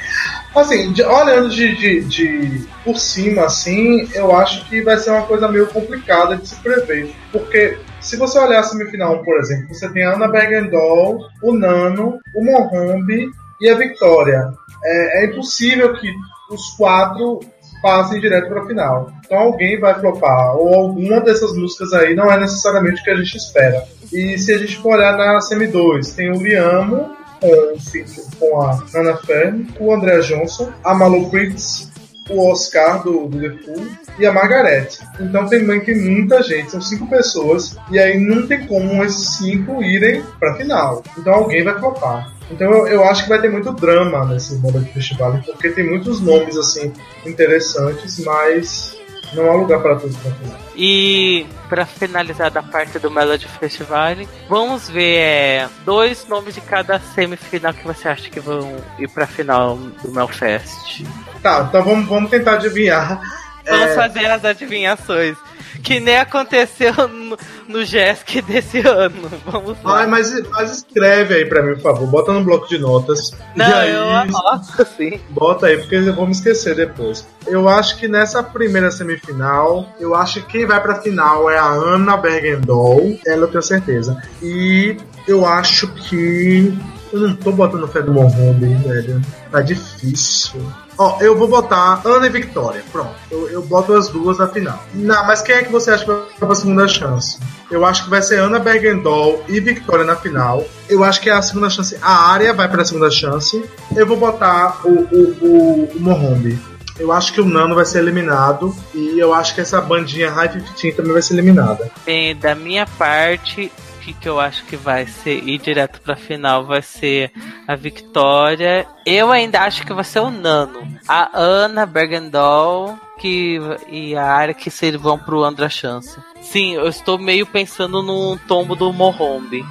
Assim, 0.56 0.94
olhando 1.02 1.50
de, 1.50 1.76
de, 1.76 2.02
de, 2.02 2.68
por 2.84 2.96
cima, 3.00 3.46
assim, 3.46 4.08
eu 4.14 4.36
acho 4.36 4.64
que 4.70 4.84
vai 4.84 4.98
ser 4.98 5.10
uma 5.10 5.24
coisa 5.24 5.48
meio 5.48 5.66
complicada 5.66 6.38
de 6.38 6.48
se 6.48 6.56
prever, 6.58 7.12
porque 7.32 7.80
se 8.00 8.16
você 8.16 8.38
olhar 8.38 8.60
a 8.60 8.64
semifinal, 8.64 9.24
por 9.24 9.40
exemplo, 9.40 9.74
você 9.74 9.90
tem 9.90 10.04
a 10.04 10.14
Ana 10.14 10.28
Bergendol, 10.28 11.28
o 11.42 11.52
Nano, 11.52 12.20
o 12.36 12.46
Mohombi 12.46 13.32
e 13.60 13.70
a 13.70 13.76
Victoria. 13.76 14.54
É, 14.84 15.24
é 15.24 15.26
impossível 15.26 15.94
que 15.94 16.12
os 16.50 16.76
quatro 16.78 17.40
passem 17.82 18.20
direto 18.20 18.48
para 18.48 18.64
a 18.64 18.66
final. 18.66 19.12
Então 19.26 19.38
alguém 19.38 19.80
vai 19.80 20.00
flopar, 20.00 20.56
ou 20.56 20.74
alguma 20.74 21.20
dessas 21.20 21.54
músicas 21.54 21.92
aí 21.94 22.16
não 22.16 22.32
é 22.32 22.40
necessariamente 22.40 23.02
o 23.02 23.04
que 23.04 23.12
a 23.12 23.16
gente 23.16 23.36
espera. 23.36 23.84
E 24.12 24.38
se 24.38 24.54
a 24.54 24.58
gente 24.58 24.78
for 24.78 24.96
olhar 24.96 25.18
na 25.18 25.42
Semi 25.42 25.68
2, 25.68 26.14
tem 26.14 26.32
o 26.32 26.42
Liamo, 26.42 27.10
com, 27.42 28.40
com 28.40 28.62
a 28.62 28.84
Anna 28.96 29.18
Fern, 29.18 29.68
o 29.80 29.94
André 29.94 30.20
Johnson, 30.20 30.72
a 30.84 30.94
Malu 30.94 31.30
Pritz, 31.30 31.92
o 32.30 32.50
Oscar 32.50 33.04
do, 33.04 33.28
do 33.28 33.40
The 33.40 33.64
Fool 33.64 33.88
e 34.18 34.26
a 34.26 34.32
Margaret. 34.32 34.88
Então 35.20 35.46
tem, 35.48 35.68
tem 35.82 35.96
muita 36.00 36.42
gente, 36.42 36.72
são 36.72 36.82
cinco 36.82 37.08
pessoas, 37.08 37.76
e 37.92 38.00
aí 38.00 38.18
não 38.18 38.48
tem 38.48 38.66
como 38.66 39.04
esses 39.04 39.38
cinco 39.38 39.84
irem 39.84 40.24
pra 40.40 40.56
final. 40.56 41.04
Então 41.18 41.34
alguém 41.34 41.64
vai 41.64 41.78
flopar. 41.78 42.33
Então 42.52 42.72
eu, 42.72 42.88
eu, 42.88 43.04
acho 43.06 43.24
que 43.24 43.30
vai 43.30 43.42
ter 43.42 43.50
muito 43.50 43.72
drama 43.72 44.26
nesse 44.26 44.56
modo 44.56 44.80
de 44.80 44.92
festival, 44.92 45.40
porque 45.46 45.70
tem 45.70 45.90
muitos 45.90 46.20
nomes 46.22 46.58
assim 46.58 46.94
interessantes, 47.26 48.20
mas 48.20 48.98
não 49.34 49.50
há 49.50 49.56
lugar 49.56 49.82
para 49.82 49.96
pra 49.96 50.10
final. 50.10 50.60
E 50.76 51.46
para 51.70 51.86
finalizar 51.86 52.52
da 52.52 52.62
parte 52.62 53.00
do 53.00 53.10
Melody 53.10 53.48
Festival, 53.48 54.16
vamos 54.48 54.90
ver 54.90 55.18
é, 55.18 55.70
dois 55.86 56.28
nomes 56.28 56.54
de 56.54 56.62
cada 56.62 57.00
semifinal 57.00 57.74
que 57.74 57.86
você 57.86 58.08
acha 58.08 58.30
que 58.30 58.40
vão 58.40 58.76
ir 59.00 59.08
para 59.10 59.26
final 59.26 59.76
do 59.76 60.12
Melfest. 60.12 61.04
Tá, 61.42 61.66
então 61.68 61.84
vamos, 61.84 62.08
vamos 62.08 62.30
tentar 62.30 62.54
adivinhar. 62.54 63.22
Vamos 63.66 63.88
é... 63.88 63.96
fazer 63.96 64.26
as 64.26 64.46
adivinhações 64.46 65.38
que 65.82 66.00
nem 66.00 66.18
aconteceu 66.18 66.94
no, 67.08 67.38
no 67.68 67.86
JESC 67.86 68.42
desse 68.42 68.80
ano. 68.80 69.30
Vamos 69.46 69.78
lá. 69.84 70.00
Ai, 70.00 70.08
mas, 70.08 70.32
mas 70.50 70.72
escreve 70.72 71.36
aí 71.36 71.46
pra 71.46 71.64
mim, 71.64 71.74
por 71.76 71.82
favor. 71.82 72.08
Bota 72.08 72.34
no 72.34 72.44
bloco 72.44 72.68
de 72.68 72.78
notas. 72.78 73.32
Não, 73.56 73.66
aí, 73.66 73.92
eu 73.92 74.10
anoto, 74.10 74.88
sim. 74.98 75.20
Bota 75.30 75.68
aí, 75.68 75.78
porque 75.78 75.96
eu 75.96 76.14
vou 76.14 76.26
me 76.26 76.32
esquecer 76.32 76.76
depois. 76.76 77.28
Eu 77.48 77.68
acho 77.68 77.98
que 77.98 78.08
nessa 78.08 78.44
primeira 78.44 78.92
semifinal, 78.92 79.88
eu 80.00 80.16
acho 80.16 80.42
que 80.42 80.54
quem 80.54 80.66
vai 80.66 80.82
pra 80.82 81.02
final 81.02 81.50
é 81.50 81.58
a 81.58 81.68
Ana 81.68 82.18
Bergendol. 82.18 83.18
Ela 83.26 83.44
eu 83.44 83.48
tenho 83.48 83.64
certeza. 83.64 84.22
E 84.42 84.98
eu 85.28 85.46
acho 85.46 85.88
que. 85.94 86.78
Eu 87.12 87.20
não 87.20 87.36
tô 87.36 87.52
botando 87.52 87.88
fé 87.88 88.02
do 88.02 88.12
Mohombi, 88.12 88.74
velho. 88.76 89.22
Tá 89.52 89.62
difícil. 89.62 90.62
Ó, 90.98 91.18
eu 91.22 91.38
vou 91.38 91.48
botar 91.48 92.02
Ana 92.06 92.28
e 92.28 92.30
Victoria. 92.30 92.84
Pronto. 92.92 93.14
Eu, 93.32 93.50
eu 93.50 93.62
boto 93.64 93.94
as 93.94 94.10
duas 94.10 94.38
na 94.38 94.48
final. 94.48 94.84
Não, 94.94 95.26
mas 95.26 95.42
quem 95.42 95.56
é 95.56 95.64
que 95.64 95.72
você 95.72 95.92
acha 95.92 96.06
que 96.06 96.12
vai 96.12 96.26
para 96.40 96.52
a 96.52 96.56
segunda 96.56 96.88
chance? 96.88 97.40
Eu 97.72 97.86
acho 97.86 98.04
que 98.04 98.10
vai 98.10 98.22
ser 98.22 98.40
Ana 98.40 98.60
Bergendol 98.60 99.44
e 99.48 99.60
Victoria 99.60 100.06
na 100.06 100.16
final. 100.16 100.66
Eu 100.88 101.04
acho 101.04 101.20
que 101.22 101.30
é 101.30 101.34
a 101.34 101.42
segunda 101.42 101.70
chance. 101.70 101.98
A 102.02 102.32
área 102.32 102.54
vai 102.54 102.68
para 102.68 102.82
a 102.84 102.86
segunda 102.86 103.10
chance. 103.10 103.64
Eu 103.96 104.06
vou 104.06 104.18
botar 104.18 104.82
o, 104.86 104.90
o, 104.90 105.38
o, 105.42 105.86
o 105.96 106.00
Mohombi. 106.00 106.60
Eu 107.00 107.12
acho 107.12 107.34
que 107.34 107.42
o 107.42 107.46
Nano 107.46 107.74
vai 107.74 107.86
ser 107.86 108.00
eliminado 108.00 108.76
e 108.94 109.18
eu 109.18 109.34
acho 109.34 109.56
que 109.56 109.62
essa 109.62 109.82
bandinha 109.82 110.30
High 110.30 110.62
15 110.76 110.92
também 110.92 111.14
vai 111.14 111.22
ser 111.24 111.34
eliminada. 111.34 111.92
Bem, 112.06 112.36
da 112.36 112.54
minha 112.54 112.86
parte, 112.86 113.72
que, 114.04 114.14
que 114.14 114.28
eu 114.28 114.40
acho 114.40 114.66
que 114.66 114.76
vai 114.76 115.08
ser 115.08 115.44
ir 115.48 115.58
direto 115.60 116.02
pra 116.02 116.16
final 116.16 116.66
vai 116.66 116.82
ser 116.82 117.32
a 117.68 117.76
Victoria. 117.76 118.86
Eu 119.06 119.32
ainda 119.32 119.62
acho 119.62 119.86
que 119.86 119.94
vai 119.94 120.04
ser 120.04 120.20
o 120.20 120.30
Nano. 120.30 120.86
A 121.08 121.30
Ana 121.34 121.86
Bergendol 121.86 122.98
que, 123.18 123.60
e 123.90 124.16
a 124.16 124.26
área 124.26 124.54
que 124.54 124.70
se 124.70 124.92
vão 124.98 125.18
pro 125.18 125.44
Andra 125.44 125.70
Chance. 125.70 126.18
Sim, 126.42 126.74
eu 126.74 126.88
estou 126.88 127.18
meio 127.18 127.46
pensando 127.46 128.04
no 128.04 128.38
tombo 128.48 128.76
do 128.76 128.92
Mohombi. 128.92 129.64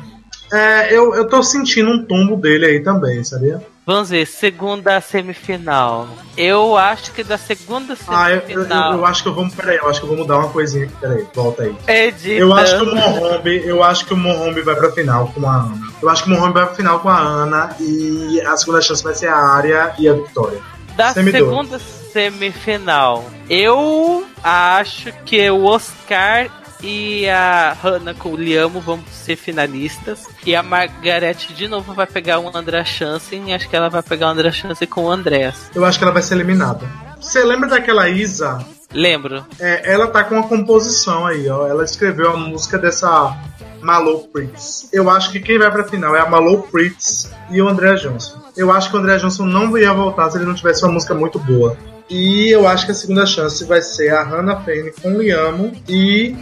É, 0.52 0.94
eu, 0.94 1.14
eu 1.14 1.28
tô 1.28 1.42
sentindo 1.42 1.90
um 1.90 2.04
tombo 2.04 2.36
dele 2.36 2.66
aí 2.66 2.80
também, 2.80 3.22
sabia? 3.22 3.60
Vamos 3.84 4.10
ver, 4.10 4.26
segunda 4.26 5.00
semifinal. 5.00 6.08
Eu 6.36 6.76
acho 6.76 7.10
que 7.12 7.24
da 7.24 7.36
segunda 7.36 7.96
semifinal. 7.96 8.22
Ah, 8.22 8.30
eu, 8.30 8.42
eu, 8.48 8.62
eu, 8.62 8.92
eu 8.98 9.04
acho 9.06 9.22
que 9.22 9.28
eu 9.28 9.34
vou. 9.34 9.50
Peraí, 9.50 9.76
eu 9.76 9.88
acho 9.88 10.00
que 10.00 10.04
eu 10.04 10.08
vou 10.08 10.18
mudar 10.18 10.38
uma 10.38 10.48
coisinha 10.50 10.84
aqui. 10.84 10.94
Peraí, 11.00 11.26
volta 11.34 11.64
aí. 11.64 11.76
Editando. 11.88 12.38
Eu 12.38 12.52
acho 12.54 12.78
que 12.78 12.82
o 12.84 12.94
Mohombi, 12.94 13.66
eu 13.66 13.82
acho 13.82 14.06
que 14.06 14.14
o 14.14 14.16
Mohombi 14.16 14.60
vai 14.62 14.76
pra 14.76 14.92
final 14.92 15.28
com 15.34 15.48
a 15.48 15.56
Ana. 15.56 15.88
Eu 16.00 16.08
acho 16.08 16.22
que 16.22 16.30
o 16.30 16.32
Mohombi 16.32 16.54
vai 16.54 16.66
pra 16.66 16.74
final 16.74 17.00
com 17.00 17.08
a 17.08 17.18
Ana 17.18 17.76
e 17.80 18.40
a 18.40 18.56
segunda 18.56 18.80
chance 18.80 19.02
vai 19.02 19.14
ser 19.14 19.26
a 19.26 19.36
Arya 19.36 19.94
e 19.98 20.08
a 20.08 20.12
Vitória. 20.12 20.60
Da 20.96 21.12
segunda 21.12 21.78
semifinal, 21.78 23.24
eu 23.48 24.26
acho 24.44 25.12
que 25.24 25.50
o 25.50 25.64
Oscar 25.64 26.61
e 26.82 27.28
a 27.28 27.76
Hannah 27.82 28.14
com 28.14 28.30
o 28.30 28.36
Liamo 28.36 28.80
vão 28.80 29.02
ser 29.10 29.36
finalistas. 29.36 30.26
E 30.44 30.54
a 30.54 30.62
Margaret 30.62 31.34
de 31.54 31.68
novo 31.68 31.94
vai 31.94 32.06
pegar 32.06 32.40
o 32.40 32.56
André 32.56 32.84
Chansen. 32.84 33.50
E 33.50 33.54
acho 33.54 33.68
que 33.68 33.76
ela 33.76 33.88
vai 33.88 34.02
pegar 34.02 34.26
o 34.26 34.30
André 34.30 34.50
Chansen 34.50 34.88
com 34.88 35.04
o 35.04 35.10
Andrés. 35.10 35.70
Eu 35.74 35.84
acho 35.84 35.98
que 35.98 36.04
ela 36.04 36.12
vai 36.12 36.22
ser 36.22 36.34
eliminada. 36.34 36.86
Você 37.20 37.44
lembra 37.44 37.68
daquela 37.68 38.08
Isa? 38.08 38.58
Lembro. 38.92 39.46
É, 39.58 39.92
ela 39.92 40.08
tá 40.08 40.24
com 40.24 40.34
uma 40.34 40.48
composição 40.48 41.26
aí, 41.26 41.48
ó. 41.48 41.66
Ela 41.66 41.84
escreveu 41.84 42.32
a 42.32 42.36
música 42.36 42.78
dessa 42.78 43.36
Malou 43.80 44.28
Fritz. 44.32 44.88
Eu 44.92 45.08
acho 45.08 45.30
que 45.30 45.40
quem 45.40 45.58
vai 45.58 45.70
pra 45.70 45.84
final 45.84 46.14
é 46.14 46.20
a 46.20 46.28
Malou 46.28 46.66
Fritz 46.70 47.30
e 47.50 47.62
o 47.62 47.68
André 47.68 47.94
Johnson. 47.94 48.40
Eu 48.56 48.70
acho 48.70 48.90
que 48.90 48.96
o 48.96 48.98
André 48.98 49.16
Johnson 49.18 49.46
não 49.46 49.76
ia 49.78 49.92
voltar 49.92 50.30
se 50.30 50.38
ele 50.38 50.44
não 50.44 50.54
tivesse 50.54 50.84
uma 50.84 50.92
música 50.92 51.14
muito 51.14 51.38
boa. 51.38 51.76
E 52.10 52.50
eu 52.50 52.66
acho 52.66 52.86
que 52.86 52.92
a 52.92 52.94
segunda 52.94 53.26
chance 53.26 53.64
vai 53.64 53.80
ser 53.80 54.10
a 54.10 54.22
Hannah 54.22 54.60
Fane 54.60 54.92
com 55.00 55.12
o 55.12 55.22
Liamo. 55.22 55.72
E, 55.88 56.36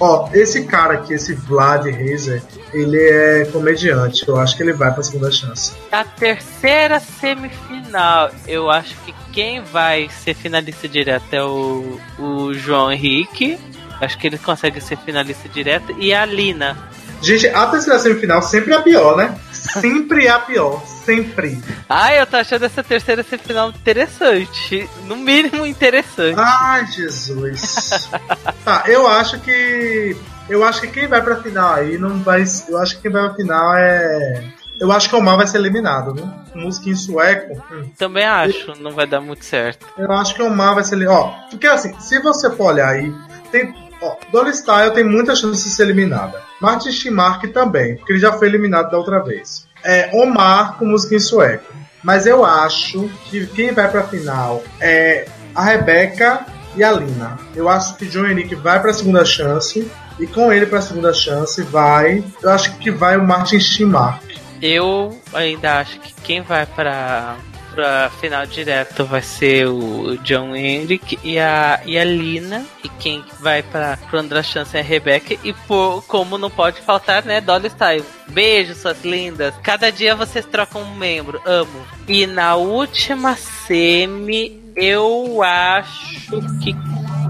ó, 0.00 0.28
esse 0.32 0.64
cara 0.64 0.94
aqui, 0.94 1.14
esse 1.14 1.34
Vlad 1.34 1.86
Reiser, 1.86 2.42
ele 2.72 2.98
é 2.98 3.44
comediante. 3.46 4.26
Eu 4.26 4.36
acho 4.36 4.56
que 4.56 4.62
ele 4.62 4.72
vai 4.72 4.92
pra 4.92 5.02
segunda 5.02 5.30
chance. 5.30 5.72
A 5.92 6.04
terceira 6.04 6.98
semifinal, 7.00 8.30
eu 8.46 8.70
acho 8.70 8.96
que 9.04 9.14
quem 9.32 9.62
vai 9.62 10.08
ser 10.08 10.34
finalista 10.34 10.88
direto 10.88 11.32
é 11.32 11.44
o, 11.44 11.98
o 12.18 12.54
João 12.54 12.92
Henrique. 12.92 13.58
Acho 14.00 14.18
que 14.18 14.26
ele 14.26 14.38
consegue 14.38 14.80
ser 14.80 14.96
finalista 14.98 15.48
direto. 15.48 15.94
E 15.98 16.12
a 16.12 16.24
Lina. 16.24 16.76
Gente, 17.24 17.48
a 17.48 17.66
terceira 17.66 17.98
semifinal 17.98 18.42
sempre 18.42 18.74
é 18.74 18.76
a 18.76 18.82
pior, 18.82 19.16
né? 19.16 19.34
Sempre 19.50 20.26
é 20.26 20.30
a 20.30 20.38
pior. 20.38 20.82
Sempre. 21.06 21.58
Ah, 21.88 22.14
eu 22.14 22.26
tô 22.26 22.36
achando 22.36 22.66
essa 22.66 22.82
terceira 22.82 23.22
semifinal 23.22 23.70
interessante. 23.70 24.88
No 25.06 25.16
mínimo 25.16 25.64
interessante. 25.64 26.38
Ai, 26.38 26.86
Jesus. 26.86 28.10
tá, 28.62 28.84
eu 28.86 29.06
acho 29.06 29.40
que. 29.40 30.14
Eu 30.50 30.62
acho 30.62 30.82
que 30.82 30.88
quem 30.88 31.06
vai 31.06 31.22
pra 31.22 31.42
final 31.42 31.74
aí 31.74 31.96
não 31.96 32.22
vai. 32.22 32.44
Eu 32.68 32.76
acho 32.76 32.96
que 32.96 33.02
quem 33.02 33.10
vai 33.10 33.26
pra 33.26 33.34
final 33.34 33.74
é. 33.74 34.44
Eu 34.78 34.92
acho 34.92 35.08
que 35.08 35.14
o 35.14 35.18
Omar 35.18 35.38
vai 35.38 35.46
ser 35.46 35.56
eliminado, 35.58 36.12
né? 36.12 36.30
Música 36.54 36.90
em 36.90 36.94
sueco. 36.94 37.62
Hum. 37.72 37.88
Também 37.96 38.24
acho, 38.24 38.74
não 38.80 38.90
vai 38.90 39.06
dar 39.06 39.20
muito 39.20 39.44
certo. 39.46 39.86
Eu 39.96 40.12
acho 40.12 40.34
que 40.34 40.42
o 40.42 40.46
Omar 40.46 40.74
vai 40.74 40.84
ser 40.84 40.96
eliminado. 40.96 41.20
Ó, 41.20 41.48
porque 41.48 41.66
assim, 41.66 41.98
se 42.00 42.18
você 42.20 42.50
for 42.50 42.72
olhar 42.72 42.90
aí, 42.90 43.14
tem. 43.50 43.72
Ó, 44.02 44.16
Dolly 44.30 44.50
Style 44.52 44.92
tem 44.92 45.04
muita 45.04 45.34
chance 45.34 45.64
de 45.64 45.70
ser 45.70 45.84
eliminada. 45.84 46.42
Martin 46.64 46.90
Shimark 46.90 47.46
também, 47.52 47.96
porque 47.96 48.12
ele 48.12 48.20
já 48.20 48.32
foi 48.32 48.48
eliminado 48.48 48.90
da 48.90 48.96
outra 48.96 49.20
vez. 49.22 49.66
É, 49.84 50.10
Omar 50.14 50.78
com 50.78 50.86
música 50.86 51.14
em 51.14 51.20
sueco. 51.20 51.72
Mas 52.02 52.26
eu 52.26 52.44
acho 52.44 53.10
que 53.26 53.46
quem 53.46 53.72
vai 53.72 53.90
pra 53.90 54.02
final 54.02 54.62
é 54.80 55.26
a 55.54 55.62
Rebeca 55.62 56.46
e 56.74 56.82
a 56.82 56.90
Lina. 56.90 57.38
Eu 57.54 57.68
acho 57.68 57.96
que 57.96 58.06
John 58.06 58.26
Henrique 58.26 58.54
vai 58.54 58.80
pra 58.80 58.92
segunda 58.92 59.24
chance. 59.24 59.90
E 60.18 60.26
com 60.26 60.52
ele 60.52 60.66
pra 60.66 60.80
segunda 60.80 61.12
chance 61.12 61.60
vai. 61.62 62.24
Eu 62.42 62.50
acho 62.50 62.76
que 62.78 62.90
vai 62.90 63.16
o 63.16 63.24
Martin 63.24 63.60
Shimark. 63.60 64.22
Eu 64.62 65.18
ainda 65.32 65.80
acho 65.80 65.98
que 66.00 66.14
quem 66.22 66.40
vai 66.40 66.64
para 66.64 67.36
pra 67.74 68.10
final 68.20 68.46
direto 68.46 69.04
vai 69.04 69.22
ser 69.22 69.66
o 69.66 70.16
John 70.18 70.54
Henrik 70.54 71.18
e 71.22 71.38
a, 71.38 71.80
e 71.84 71.98
a 71.98 72.04
Lina. 72.04 72.64
E 72.82 72.88
quem 72.88 73.24
vai 73.40 73.62
pra, 73.62 73.96
pra 73.96 74.20
outra 74.20 74.42
chance 74.42 74.76
é 74.76 74.80
a 74.80 74.82
Rebecca. 74.82 75.36
E 75.42 75.52
por, 75.52 76.02
como 76.06 76.38
não 76.38 76.50
pode 76.50 76.80
faltar, 76.80 77.24
né, 77.24 77.40
Dolly 77.40 77.68
Style. 77.68 78.04
Beijo, 78.28 78.74
suas 78.74 79.04
lindas. 79.04 79.54
Cada 79.62 79.90
dia 79.90 80.14
vocês 80.14 80.46
trocam 80.46 80.82
um 80.82 80.94
membro. 80.94 81.40
Amo. 81.44 81.86
E 82.06 82.26
na 82.26 82.56
última 82.56 83.36
semi, 83.36 84.62
eu 84.76 85.42
acho 85.42 86.30
que. 86.62 86.74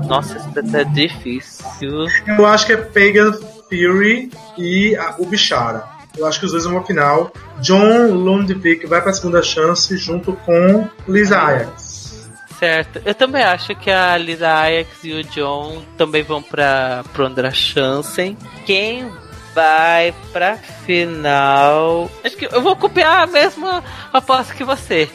Nossa, 0.07 0.37
isso 0.37 0.53
tá 0.53 0.83
difícil. 0.83 2.07
Eu 2.27 2.47
acho 2.47 2.67
que 2.67 2.73
é 2.73 2.77
Pagan 2.77 3.33
Fury 3.69 4.31
e 4.59 4.95
a, 4.97 5.17
o 5.19 5.27
Bichara. 5.27 5.94
Eu 6.17 6.27
acho 6.27 6.39
que 6.39 6.47
os 6.47 6.53
dois 6.53 6.65
vão 6.65 6.75
pra 6.75 6.85
final. 6.85 7.33
John 7.61 8.13
Lundvik 8.13 8.87
vai 8.87 9.03
pra 9.03 9.13
segunda 9.13 9.43
chance 9.43 9.97
junto 9.97 10.33
com 10.33 10.89
Lisa 11.09 11.41
Ajax. 11.41 12.31
Certo. 12.59 13.01
Eu 13.05 13.15
também 13.15 13.43
acho 13.43 13.75
que 13.75 13.91
a 13.91 14.17
Lisa 14.17 14.49
Ajax 14.49 14.89
e 15.03 15.13
o 15.13 15.25
John 15.25 15.83
também 15.97 16.23
vão 16.23 16.43
pra, 16.43 17.05
pra 17.13 17.25
outra 17.25 17.51
chance. 17.51 18.37
Quem 18.65 19.11
vai 19.55 20.15
pra 20.33 20.57
final. 20.57 22.11
Acho 22.25 22.37
que 22.37 22.47
eu 22.47 22.63
vou 22.63 22.77
copiar 22.77 23.23
a 23.23 23.27
mesma 23.27 23.83
aposta 24.13 24.55
que 24.55 24.65
você. 24.65 25.09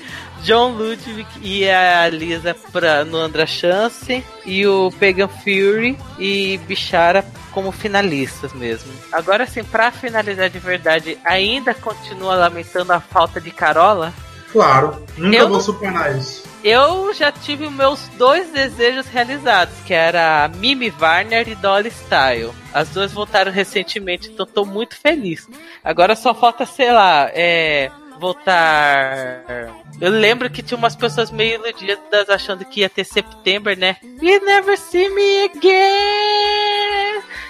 John 0.44 0.72
Ludwig 0.72 1.28
e 1.42 1.70
a 1.70 2.08
Lisa 2.10 2.56
pra, 2.72 3.04
no 3.04 3.18
Andra 3.18 3.46
Chance 3.46 4.24
e 4.46 4.66
o 4.66 4.90
Pagan 4.98 5.28
Fury 5.28 5.98
e 6.18 6.58
Bichara 6.66 7.26
como 7.52 7.72
finalistas 7.72 8.54
mesmo. 8.54 8.92
Agora 9.12 9.46
sim, 9.46 9.64
pra 9.64 9.92
finalizar 9.92 10.50
de 10.50 10.60
verdade, 10.60 11.18
ainda 11.24 11.74
continua 11.74 12.36
lamentando 12.36 12.94
a 12.94 13.00
falta 13.00 13.40
de 13.40 13.52
Carola? 13.52 14.14
Claro, 14.52 15.06
nunca 15.18 15.38
eu 15.38 15.50
vou 15.50 15.62
superar 15.62 16.18
isso. 16.18 16.44
Eu 16.64 17.14
já 17.14 17.32
tive 17.32 17.70
meus 17.70 18.08
dois 18.18 18.50
desejos 18.52 19.06
realizados, 19.08 19.74
que 19.86 19.94
era 19.94 20.50
Mimi 20.56 20.94
Warner 21.00 21.48
e 21.48 21.56
Dolly 21.56 21.90
Style. 21.90 22.52
As 22.74 22.90
duas 22.90 23.14
voltaram 23.14 23.52
recentemente, 23.52 24.30
então 24.30 24.46
tô 24.46 24.66
muito 24.66 24.98
feliz. 24.98 25.48
Agora 25.84 26.16
só 26.16 26.34
falta, 26.34 26.66
sei 26.66 26.92
lá, 26.92 27.30
é 27.34 27.90
voltar. 28.20 29.46
Eu 30.02 30.12
lembro 30.12 30.50
que 30.50 30.62
tinha 30.62 30.78
umas 30.78 30.96
pessoas 30.96 31.32
meio 31.32 31.56
iludidas 31.56 32.30
achando 32.30 32.66
que 32.66 32.82
ia 32.82 32.90
ter 32.90 33.06
September, 33.06 33.78
né? 33.78 33.96
You 34.22 34.44
never 34.46 34.78
see 34.78 35.10
me 35.10 35.46
again! 35.46 35.89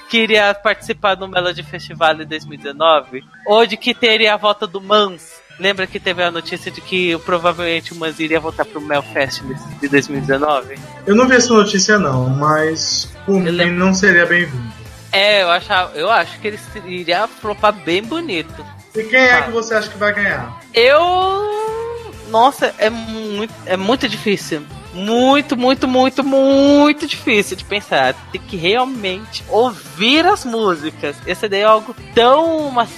Queria 0.09 0.53
participar 0.55 1.15
do 1.15 1.27
Melody 1.27 1.61
Festival 1.63 2.19
em 2.21 2.25
2019. 2.25 3.23
Ou 3.45 3.65
de 3.65 3.77
que 3.77 3.93
teria 3.93 4.33
a 4.33 4.37
volta 4.37 4.65
do 4.65 4.81
Mans. 4.81 5.39
Lembra 5.59 5.85
que 5.85 5.99
teve 5.99 6.23
a 6.23 6.31
notícia 6.31 6.71
de 6.71 6.81
que 6.81 7.17
provavelmente 7.19 7.93
o 7.93 7.95
Mans 7.95 8.19
iria 8.19 8.39
voltar 8.39 8.65
pro 8.65 8.81
Mel 8.81 9.03
Fest 9.03 9.41
de 9.79 9.87
2019? 9.87 10.79
Eu 11.05 11.15
não 11.15 11.27
vi 11.27 11.35
essa 11.35 11.53
notícia 11.53 11.99
não, 11.99 12.29
mas 12.29 13.11
por 13.25 13.39
mim 13.39 13.51
lembro... 13.51 13.75
não 13.75 13.93
seria 13.93 14.25
bem-vindo. 14.25 14.73
É, 15.11 15.43
eu, 15.43 15.49
achava, 15.49 15.97
eu 15.97 16.09
acho 16.09 16.39
que 16.39 16.47
ele 16.47 16.59
iria 16.85 17.27
flopar 17.27 17.73
bem 17.73 18.03
bonito. 18.03 18.65
E 18.95 19.03
quem 19.03 19.19
é 19.19 19.41
que 19.41 19.51
você 19.51 19.75
acha 19.75 19.89
que 19.89 19.97
vai 19.97 20.13
ganhar? 20.13 20.59
Eu. 20.73 22.13
Nossa, 22.29 22.73
é 22.77 22.89
muito, 22.89 23.53
é 23.65 23.75
muito 23.75 24.07
difícil. 24.07 24.63
Muito, 24.93 25.55
muito, 25.55 25.87
muito, 25.87 26.23
muito 26.23 27.07
difícil 27.07 27.55
de 27.55 27.63
pensar. 27.63 28.13
Tem 28.31 28.41
que 28.41 28.57
realmente 28.57 29.43
ouvir 29.49 30.25
as 30.25 30.43
músicas. 30.45 31.15
Esse 31.25 31.47
daí 31.47 31.61
é 31.61 31.65
algo 31.65 31.95
tão, 32.13 32.71
mas 32.71 32.89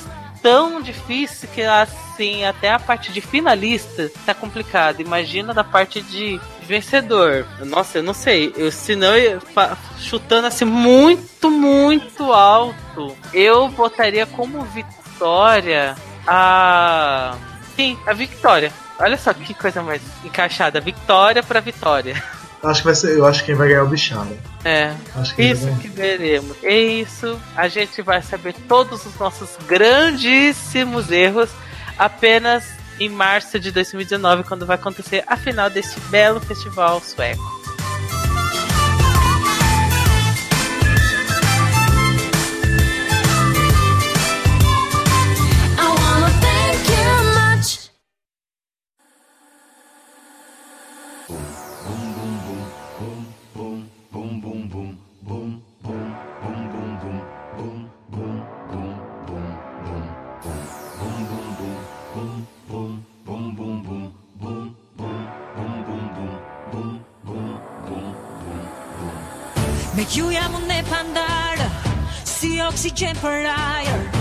tão 0.42 0.82
difícil 0.82 1.50
que 1.54 1.62
assim, 1.62 2.46
até 2.46 2.72
a 2.72 2.80
parte 2.80 3.12
de 3.12 3.22
finalista 3.22 4.12
tá 4.26 4.34
complicado. 4.34 5.02
Imagina 5.02 5.54
da 5.54 5.64
parte 5.64 6.02
de 6.02 6.40
vencedor. 6.64 7.46
Nossa, 7.66 8.00
eu 8.00 8.04
não 8.04 8.14
sei. 8.14 8.54
Eu, 8.56 8.72
senão, 8.72 9.16
eu, 9.16 9.42
chutando 10.00 10.48
assim 10.48 10.66
muito, 10.66 11.52
muito 11.52 12.32
alto, 12.32 13.16
eu 13.34 13.68
botaria 13.70 14.26
como 14.26 14.62
vitória 14.62 15.02
Vitória. 15.22 15.96
A. 16.26 17.36
Sim, 17.76 17.96
a 18.08 18.14
Victoria. 18.14 18.74
Olha 19.02 19.18
só 19.18 19.34
que 19.34 19.54
coisa 19.54 19.82
mais 19.82 20.02
encaixada. 20.24 20.80
Vitória 20.80 21.42
pra 21.42 21.60
Vitória. 21.60 22.22
Acho 22.64 22.82
que 22.82 22.86
vai 22.86 22.96
ser, 22.96 23.18
eu 23.18 23.26
acho 23.26 23.40
que 23.40 23.48
quem 23.48 23.56
vai 23.56 23.70
ganhar 23.70 23.80
é 23.80 23.84
o 23.84 23.88
Bichada. 23.88 24.38
É. 24.64 24.94
Isso 25.40 25.76
que 25.78 25.88
veremos. 25.88 26.56
É 26.64 26.78
isso. 26.78 27.40
A 27.56 27.68
gente 27.68 28.04
vai 28.04 28.22
saber 28.22 28.54
todos 28.68 29.04
os 29.04 29.18
nossos 29.18 29.50
grandíssimos 29.66 31.10
erros 31.10 31.50
apenas 31.98 32.64
em 33.00 33.10
março 33.10 33.60
de 33.60 33.72
2019, 33.72 34.44
quando 34.44 34.64
vai 34.64 34.76
acontecer 34.76 35.24
a 35.26 35.36
final 35.36 35.72
desse 35.72 36.00
belo 36.02 36.40
festival 36.40 37.02
sueco. 37.02 37.61
Oxygen 73.02 73.16
per 73.16 73.44
higher. 73.48 74.12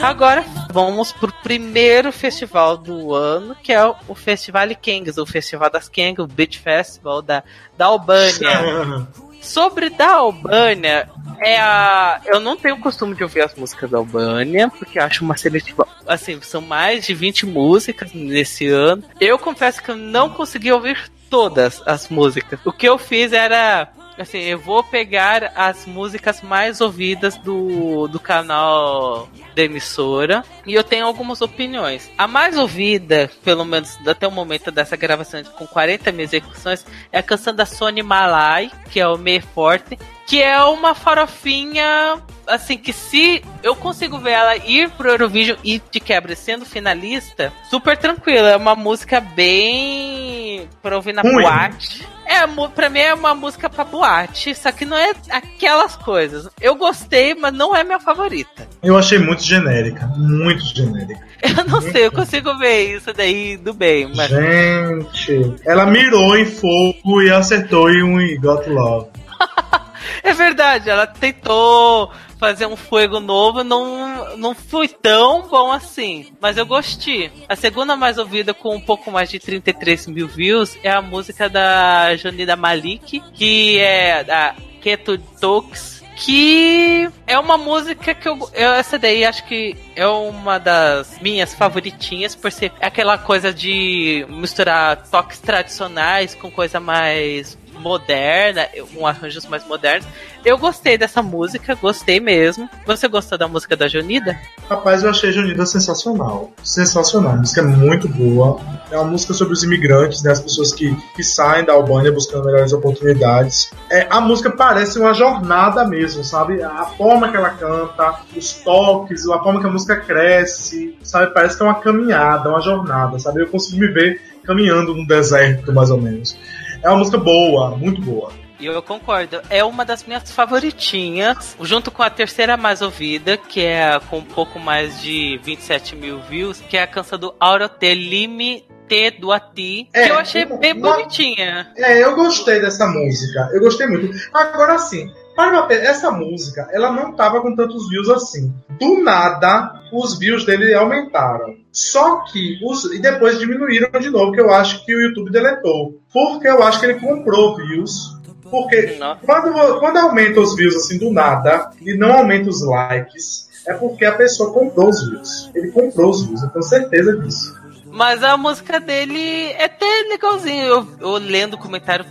Agora 0.00 0.44
vamos 0.70 1.12
pro 1.12 1.32
primeiro 1.42 2.12
festival 2.12 2.76
do 2.76 3.14
ano, 3.14 3.56
que 3.62 3.72
é 3.72 3.82
o 4.06 4.14
Festival 4.14 4.68
Kangs, 4.80 5.18
o 5.18 5.24
Festival 5.24 5.70
das 5.70 5.88
Kangs, 5.88 6.18
o 6.18 6.26
Beach 6.26 6.58
Festival 6.58 7.22
da, 7.22 7.42
da 7.76 7.86
Albânia. 7.86 9.08
Sobre 9.40 9.90
da 9.90 10.14
Albânia, 10.14 11.08
é 11.38 11.58
a. 11.58 12.20
Eu 12.24 12.40
não 12.40 12.56
tenho 12.56 12.78
costume 12.78 13.14
de 13.14 13.22
ouvir 13.22 13.42
as 13.42 13.54
músicas 13.54 13.90
da 13.90 13.98
Albânia, 13.98 14.70
porque 14.70 14.98
acho 14.98 15.22
uma 15.22 15.36
seletiva. 15.36 15.86
Assim, 16.06 16.40
são 16.40 16.62
mais 16.62 17.04
de 17.06 17.14
20 17.14 17.44
músicas 17.46 18.12
nesse 18.14 18.68
ano. 18.68 19.02
Eu 19.20 19.38
confesso 19.38 19.82
que 19.82 19.90
eu 19.90 19.96
não 19.96 20.30
consegui 20.30 20.72
ouvir 20.72 21.10
todas 21.34 21.82
as 21.84 22.08
músicas. 22.08 22.60
O 22.64 22.70
que 22.70 22.88
eu 22.88 22.96
fiz 22.96 23.32
era 23.32 23.88
assim, 24.16 24.38
eu 24.38 24.56
vou 24.56 24.84
pegar 24.84 25.52
as 25.56 25.84
músicas 25.84 26.40
mais 26.40 26.80
ouvidas 26.80 27.36
do, 27.38 28.06
do 28.06 28.20
canal 28.20 29.28
da 29.56 29.62
emissora 29.64 30.44
e 30.64 30.74
eu 30.74 30.84
tenho 30.84 31.04
algumas 31.04 31.40
opiniões. 31.40 32.08
A 32.16 32.28
mais 32.28 32.56
ouvida, 32.56 33.28
pelo 33.42 33.64
menos 33.64 33.98
até 34.06 34.28
o 34.28 34.30
momento 34.30 34.70
dessa 34.70 34.96
gravação, 34.96 35.42
com 35.42 35.66
40 35.66 36.12
mil 36.12 36.22
execuções, 36.22 36.86
é 37.10 37.18
a 37.18 37.22
canção 37.22 37.52
da 37.52 37.66
Sony 37.66 38.04
Malai, 38.04 38.70
que 38.92 39.00
é 39.00 39.08
o 39.08 39.18
Me 39.18 39.40
Forte, 39.40 39.98
que 40.26 40.42
é 40.42 40.62
uma 40.64 40.94
farofinha 40.94 42.20
assim 42.46 42.76
que 42.76 42.92
se 42.92 43.42
eu 43.62 43.74
consigo 43.74 44.18
ver 44.18 44.32
ela 44.32 44.56
ir 44.56 44.90
pro 44.90 45.08
Eurovision 45.08 45.56
e 45.64 45.80
de 45.90 46.00
quebra 46.00 46.36
sendo 46.36 46.64
finalista, 46.64 47.52
super 47.70 47.96
tranquila, 47.96 48.50
é 48.50 48.56
uma 48.56 48.74
música 48.74 49.20
bem 49.20 50.68
para 50.82 50.96
ouvir 50.96 51.12
na 51.12 51.22
Ruim. 51.22 51.42
boate. 51.42 52.06
É, 52.26 52.46
pra 52.74 52.88
mim 52.88 53.00
é 53.00 53.12
uma 53.12 53.34
música 53.34 53.68
pra 53.68 53.84
boate, 53.84 54.54
só 54.54 54.72
que 54.72 54.84
não 54.84 54.96
é 54.96 55.12
aquelas 55.30 55.94
coisas. 55.94 56.48
Eu 56.60 56.74
gostei, 56.74 57.34
mas 57.34 57.52
não 57.52 57.76
é 57.76 57.84
minha 57.84 58.00
favorita. 58.00 58.66
Eu 58.82 58.96
achei 58.96 59.18
muito 59.18 59.42
genérica. 59.42 60.06
Muito 60.16 60.64
genérica. 60.74 61.22
Eu 61.44 61.64
não 61.66 61.82
sei, 61.82 62.06
eu 62.06 62.12
consigo 62.12 62.56
ver 62.56 62.96
isso 62.96 63.12
daí 63.12 63.58
do 63.58 63.74
bem, 63.74 64.10
mas. 64.16 64.30
Gente, 64.30 65.56
ela 65.66 65.84
mirou 65.84 66.34
em 66.38 66.46
fogo 66.46 67.20
e 67.20 67.30
acertou 67.30 67.90
em 67.90 68.02
um 68.02 68.40
Got 68.40 68.66
Love. 68.66 69.10
É 70.24 70.32
verdade, 70.32 70.88
ela 70.88 71.06
tentou 71.06 72.10
fazer 72.38 72.64
um 72.64 72.76
fogo 72.76 73.20
novo, 73.20 73.62
não, 73.62 74.36
não 74.38 74.54
foi 74.54 74.88
tão 74.88 75.42
bom 75.48 75.70
assim. 75.70 76.32
Mas 76.40 76.56
eu 76.56 76.64
gostei. 76.64 77.30
A 77.46 77.54
segunda 77.54 77.94
mais 77.94 78.16
ouvida, 78.16 78.54
com 78.54 78.74
um 78.74 78.80
pouco 78.80 79.10
mais 79.10 79.28
de 79.28 79.38
33 79.38 80.06
mil 80.06 80.26
views, 80.26 80.78
é 80.82 80.90
a 80.90 81.02
música 81.02 81.46
da 81.48 82.16
Janida 82.16 82.56
Malik, 82.56 83.22
que 83.34 83.78
é 83.78 84.24
da 84.24 84.54
Keto 84.80 85.18
Talks. 85.18 86.02
Que 86.16 87.10
é 87.26 87.36
uma 87.38 87.58
música 87.58 88.14
que 88.14 88.28
eu, 88.28 88.38
eu. 88.54 88.72
Essa 88.72 88.96
daí 88.98 89.24
acho 89.24 89.44
que 89.46 89.76
é 89.96 90.06
uma 90.06 90.58
das 90.58 91.18
minhas 91.20 91.52
favoritinhas, 91.52 92.36
por 92.36 92.52
ser 92.52 92.70
aquela 92.80 93.18
coisa 93.18 93.52
de 93.52 94.24
misturar 94.28 95.08
toques 95.10 95.40
tradicionais 95.40 96.34
com 96.34 96.52
coisa 96.52 96.78
mais 96.78 97.58
moderna, 97.84 98.66
com 98.94 99.06
arranjos 99.06 99.44
mais 99.46 99.64
modernos. 99.66 100.08
Eu 100.42 100.56
gostei 100.56 100.96
dessa 100.96 101.22
música, 101.22 101.74
gostei 101.74 102.18
mesmo. 102.18 102.68
Você 102.86 103.06
gostou 103.06 103.36
da 103.36 103.46
música 103.46 103.76
da 103.76 103.86
Jonida? 103.86 104.38
Rapaz, 104.68 105.04
eu 105.04 105.10
achei 105.10 105.28
a 105.28 105.32
Junida 105.32 105.66
sensacional. 105.66 106.50
Sensacional. 106.62 107.32
A 107.32 107.36
música 107.36 107.60
é 107.60 107.64
muito 107.64 108.08
boa. 108.08 108.58
É 108.90 108.96
uma 108.96 109.10
música 109.10 109.34
sobre 109.34 109.52
os 109.52 109.62
imigrantes, 109.62 110.22
né? 110.22 110.32
As 110.32 110.40
pessoas 110.40 110.72
que, 110.72 110.96
que 111.14 111.22
saem 111.22 111.64
da 111.64 111.74
Albânia 111.74 112.10
buscando 112.10 112.46
melhores 112.46 112.72
oportunidades. 112.72 113.70
É, 113.90 114.06
a 114.08 114.20
música 114.20 114.50
parece 114.50 114.98
uma 114.98 115.12
jornada 115.12 115.84
mesmo, 115.86 116.24
sabe? 116.24 116.62
A 116.62 116.86
forma 116.86 117.30
que 117.30 117.36
ela 117.36 117.50
canta, 117.50 118.20
os 118.34 118.54
toques, 118.54 119.28
a 119.28 119.42
forma 119.42 119.60
que 119.60 119.66
a 119.66 119.70
música 119.70 119.96
cresce, 119.96 120.96
sabe? 121.02 121.32
Parece 121.34 121.56
que 121.56 121.62
é 121.62 121.66
uma 121.66 121.80
caminhada, 121.80 122.48
uma 122.48 122.60
jornada, 122.60 123.18
sabe? 123.18 123.42
Eu 123.42 123.48
consigo 123.48 123.78
me 123.80 123.88
ver 123.88 124.20
caminhando 124.44 124.94
no 124.94 125.06
deserto, 125.06 125.72
mais 125.72 125.90
ou 125.90 126.00
menos. 126.00 126.36
É 126.84 126.88
uma 126.88 126.98
música 126.98 127.16
boa, 127.18 127.70
muito 127.76 128.00
boa. 128.02 128.30
E 128.60 128.66
eu 128.66 128.80
concordo. 128.82 129.40
É 129.50 129.64
uma 129.64 129.84
das 129.84 130.04
minhas 130.04 130.30
favoritinhas, 130.30 131.56
junto 131.60 131.90
com 131.90 132.02
a 132.02 132.10
terceira 132.10 132.56
mais 132.56 132.82
ouvida, 132.82 133.36
que 133.36 133.60
é 133.64 133.98
com 134.08 134.18
um 134.18 134.24
pouco 134.24 134.58
mais 134.60 135.00
de 135.02 135.38
27 135.42 135.96
mil 135.96 136.20
views, 136.20 136.60
que 136.60 136.76
é 136.76 136.82
a 136.82 136.86
canção 136.86 137.18
do 137.18 137.34
Auro 137.40 137.68
Telime 137.68 138.64
Te 138.88 139.10
do 139.10 139.32
Ati, 139.32 139.88
É, 139.92 140.04
que 140.06 140.12
eu 140.12 140.18
achei 140.18 140.44
bem 140.44 140.72
uma- 140.74 140.92
bonitinha. 140.96 141.72
É, 141.76 142.04
eu 142.04 142.14
gostei 142.14 142.60
dessa 142.60 142.86
música. 142.86 143.48
Eu 143.52 143.60
gostei 143.60 143.86
muito. 143.86 144.10
Agora 144.32 144.78
sim, 144.78 145.10
para 145.34 145.66
essa 145.74 146.10
música, 146.10 146.68
ela 146.72 146.92
não 146.92 147.12
tava 147.12 147.40
com 147.40 147.54
tantos 147.54 147.88
views 147.88 148.08
assim. 148.08 148.52
Do 148.78 149.02
nada, 149.02 149.80
os 149.92 150.18
views 150.18 150.44
dele 150.44 150.74
aumentaram. 150.74 151.56
Só 151.72 152.24
que 152.24 152.58
os 152.64 152.84
e 152.92 153.00
depois 153.00 153.38
diminuíram 153.38 153.90
de 154.00 154.10
novo, 154.10 154.32
que 154.32 154.40
eu 154.40 154.52
acho 154.52 154.84
que 154.84 154.94
o 154.94 155.00
YouTube 155.00 155.30
deletou. 155.30 156.00
Porque 156.12 156.48
eu 156.48 156.62
acho 156.62 156.80
que 156.80 156.86
ele 156.86 157.00
comprou 157.00 157.56
views. 157.56 158.14
Porque 158.50 158.98
quando, 159.24 159.80
quando 159.80 159.96
aumenta 159.96 160.40
os 160.40 160.54
views 160.54 160.76
assim 160.76 160.98
do 160.98 161.10
nada 161.10 161.70
e 161.80 161.96
não 161.96 162.12
aumenta 162.12 162.48
os 162.48 162.64
likes, 162.64 163.48
é 163.66 163.74
porque 163.74 164.04
a 164.04 164.12
pessoa 164.12 164.52
comprou 164.52 164.88
os 164.88 165.08
views. 165.08 165.50
Ele 165.54 165.72
comprou 165.72 166.10
os 166.10 166.24
views, 166.24 166.42
eu 166.42 166.50
tenho 166.50 166.62
certeza 166.62 167.16
disso. 167.16 167.64
Mas 167.86 168.22
a 168.22 168.36
música 168.36 168.80
dele 168.80 169.52
é 169.52 169.64
até 169.64 169.86
legalzinho. 170.08 170.66
Eu, 170.66 170.88
eu 171.00 171.12
lendo 171.12 171.54
o 171.54 171.58
comentário 171.58 172.04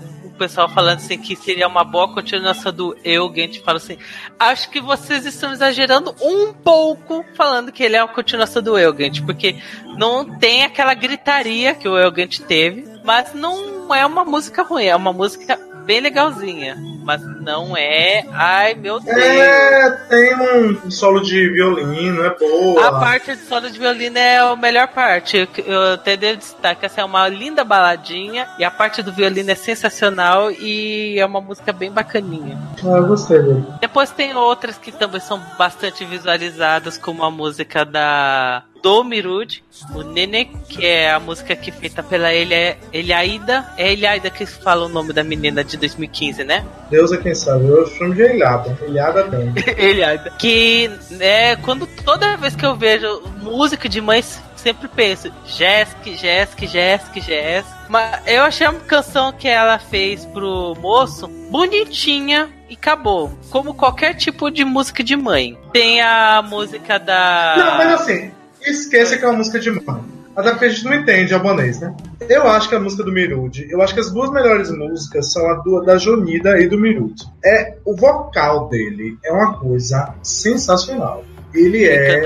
pessoal 0.43 0.67
falando 0.67 0.97
assim 0.97 1.17
que 1.17 1.38
seria 1.38 1.67
uma 1.67 1.86
boa 1.86 2.13
continuação 2.13 2.73
do 2.73 2.97
Eugent, 3.03 3.62
fala 3.62 3.77
assim: 3.77 3.97
acho 4.38 4.69
que 4.69 4.82
vocês 4.82 5.25
estão 5.25 5.53
exagerando 5.53 6.13
um 6.21 6.51
pouco 6.51 7.23
falando 7.34 7.71
que 7.71 7.82
ele 7.82 7.95
é 7.95 8.03
uma 8.03 8.13
continuação 8.13 8.62
do 8.62 8.77
Eugent, 8.77 9.23
porque 9.23 9.56
não 9.97 10.38
tem 10.38 10.63
aquela 10.63 10.93
gritaria 10.93 11.73
que 11.73 11.88
o 11.88 11.97
Eugent 11.97 12.39
teve, 12.41 12.86
mas 13.06 13.34
não 13.34 13.93
é 13.95 14.06
uma 14.06 14.25
música 14.25 14.63
ruim, 14.63 14.86
é 14.86 14.95
uma 14.95 15.13
música 15.13 15.58
bem 15.85 15.99
legalzinha, 15.99 16.77
mas 17.03 17.21
não 17.41 17.75
é, 17.75 18.25
ai 18.31 18.73
meu 18.73 18.99
Deus. 18.99 19.17
É, 19.17 19.89
tem 20.09 20.35
um 20.35 20.91
solo 20.91 21.19
de 21.21 21.49
violino, 21.49 22.23
é 22.23 22.35
boa. 22.37 22.87
A 22.87 22.99
parte 22.99 23.35
de 23.35 23.41
solo 23.43 23.69
de 23.69 23.77
violino 23.77 24.17
é 24.17 24.37
a 24.37 24.55
melhor 24.55 24.87
parte. 24.87 25.47
Eu, 25.65 25.93
até 25.93 26.15
devo 26.15 26.37
destacar 26.37 26.85
essa 26.85 27.01
é 27.01 27.03
uma 27.05 27.27
linda 27.27 27.63
baladinha 27.63 28.47
e 28.57 28.63
a 28.63 28.71
parte 28.71 29.01
do 29.01 29.11
violino 29.11 29.51
é 29.51 29.55
sensacional 29.55 30.51
e 30.51 31.19
é 31.19 31.25
uma 31.25 31.41
música 31.41 31.71
bem 31.71 31.91
bacaninha. 31.91 32.57
Ah, 32.83 32.97
eu 32.97 33.07
gostei 33.07 33.39
dele. 33.39 33.63
Depois 33.79 34.11
tem 34.11 34.35
outras 34.35 34.77
que 34.77 34.91
também 34.91 35.21
são 35.21 35.39
bastante 35.57 36.05
visualizadas, 36.05 36.97
como 36.97 37.23
a 37.23 37.31
música 37.31 37.85
da 37.85 38.63
do 38.83 39.01
Mirud, 39.01 39.63
o 39.95 40.03
Nene, 40.03 40.45
que 40.67 40.85
é 40.85 41.09
a 41.09 41.19
música 41.19 41.55
que 41.55 41.69
é 41.69 41.73
feita 41.73 42.03
pela 42.03 42.33
Elia, 42.33 42.77
Eliaida. 42.91 43.65
É 43.77 43.93
Eliaida 43.93 44.29
que 44.29 44.45
fala 44.45 44.85
o 44.85 44.89
nome 44.89 45.13
da 45.13 45.23
menina 45.23 45.63
de 45.63 45.77
2015, 45.77 46.43
né? 46.43 46.65
Deus 46.91 47.13
é 47.13 47.17
quem 47.17 47.33
sabe. 47.33 47.65
Eu 47.65 47.87
chamo 47.87 48.13
de 48.13 48.21
Ilhada. 48.21 48.77
Ilhada 48.85 49.23
tem. 49.23 49.53
Eliada. 49.77 50.33
Que 50.37 50.91
é 51.21 51.55
quando 51.55 51.87
toda 52.03 52.35
vez 52.35 52.55
que 52.55 52.65
eu 52.65 52.75
vejo 52.75 53.21
música 53.41 53.87
de 53.87 54.01
mães, 54.01 54.41
sempre 54.57 54.89
penso, 54.89 55.31
Jesk, 55.45 56.03
Jesk, 56.17 56.67
Jesk, 56.67 57.21
Jesk. 57.21 57.69
Mas 57.87 58.21
eu 58.27 58.43
achei 58.43 58.67
a 58.67 58.73
canção 58.73 59.31
que 59.31 59.47
ela 59.47 59.79
fez 59.79 60.25
pro 60.25 60.75
moço 60.81 61.29
bonitinha 61.49 62.49
e 62.69 62.73
acabou. 62.73 63.31
Como 63.49 63.73
qualquer 63.73 64.15
tipo 64.15 64.51
de 64.51 64.65
música 64.65 65.01
de 65.01 65.15
mãe. 65.15 65.57
Tem 65.71 66.01
a 66.01 66.41
música 66.41 66.99
da. 66.99 67.55
Não, 67.57 67.77
mas 67.77 68.01
assim, 68.01 68.31
esqueça 68.71 69.17
que 69.17 69.23
é 69.26 69.28
uma 69.28 69.38
música 69.38 69.60
de 69.60 69.71
mãe. 69.71 70.02
Até 70.36 70.49
porque 70.49 70.65
a 70.65 70.69
gente 70.69 70.86
não 70.86 70.95
entende 70.95 71.30
japonês, 71.30 71.80
né? 71.80 71.95
Eu 72.28 72.47
acho 72.47 72.67
que 72.67 72.73
a 72.73 72.80
música 72.80 73.04
do 73.04 73.12
Mirude, 73.12 73.67
eu 73.69 73.82
acho 73.84 73.93
que 73.93 73.99
as 73.99 74.10
duas 74.12 74.32
melhores 74.32 74.71
músicas 74.71 75.32
são 75.32 75.47
a 75.52 75.56
do, 75.56 75.82
da 75.82 75.97
Jonida 75.97 76.60
e 76.60 76.67
do 76.67 76.80
Mirude. 76.80 77.23
É, 77.45 77.76
o 77.86 77.95
vocal 77.95 78.67
dele 78.67 79.15
é 79.23 79.32
uma 79.32 79.54
coisa 79.60 80.13
sensacional. 80.23 81.23
Ele 81.54 81.84
Ele 81.84 81.86
é, 81.86 82.21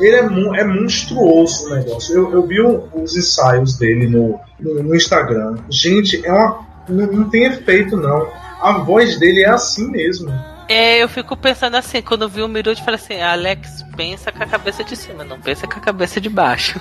ele 0.00 0.14
é, 0.16 0.22
mon- 0.22 0.54
é 0.54 0.62
monstruoso 0.64 1.66
o 1.66 1.74
negócio. 1.74 2.16
Eu, 2.16 2.32
eu 2.32 2.46
vi 2.46 2.60
o- 2.60 2.84
os 2.94 3.16
ensaios 3.16 3.76
dele 3.76 4.06
no, 4.06 4.38
no, 4.60 4.82
no 4.84 4.94
Instagram. 4.94 5.56
Gente, 5.68 6.24
é 6.24 6.32
uma, 6.32 6.64
não, 6.88 7.06
não 7.08 7.30
tem 7.30 7.46
efeito 7.46 7.96
não. 7.96 8.28
A 8.62 8.74
voz 8.78 9.18
dele 9.18 9.42
é 9.42 9.48
assim 9.50 9.90
mesmo. 9.90 10.30
É, 10.70 11.02
eu 11.02 11.08
fico 11.08 11.36
pensando 11.36 11.74
assim, 11.74 12.00
quando 12.00 12.22
eu 12.22 12.28
vi 12.28 12.42
o 12.42 12.48
Mirude, 12.48 12.80
falei 12.84 12.94
assim, 12.94 13.20
Alex, 13.20 13.84
pensa 13.96 14.30
com 14.30 14.40
a 14.40 14.46
cabeça 14.46 14.84
de 14.84 14.94
cima, 14.94 15.24
não 15.24 15.40
pensa 15.40 15.66
com 15.66 15.76
a 15.76 15.82
cabeça 15.82 16.20
de 16.20 16.28
baixo. 16.28 16.78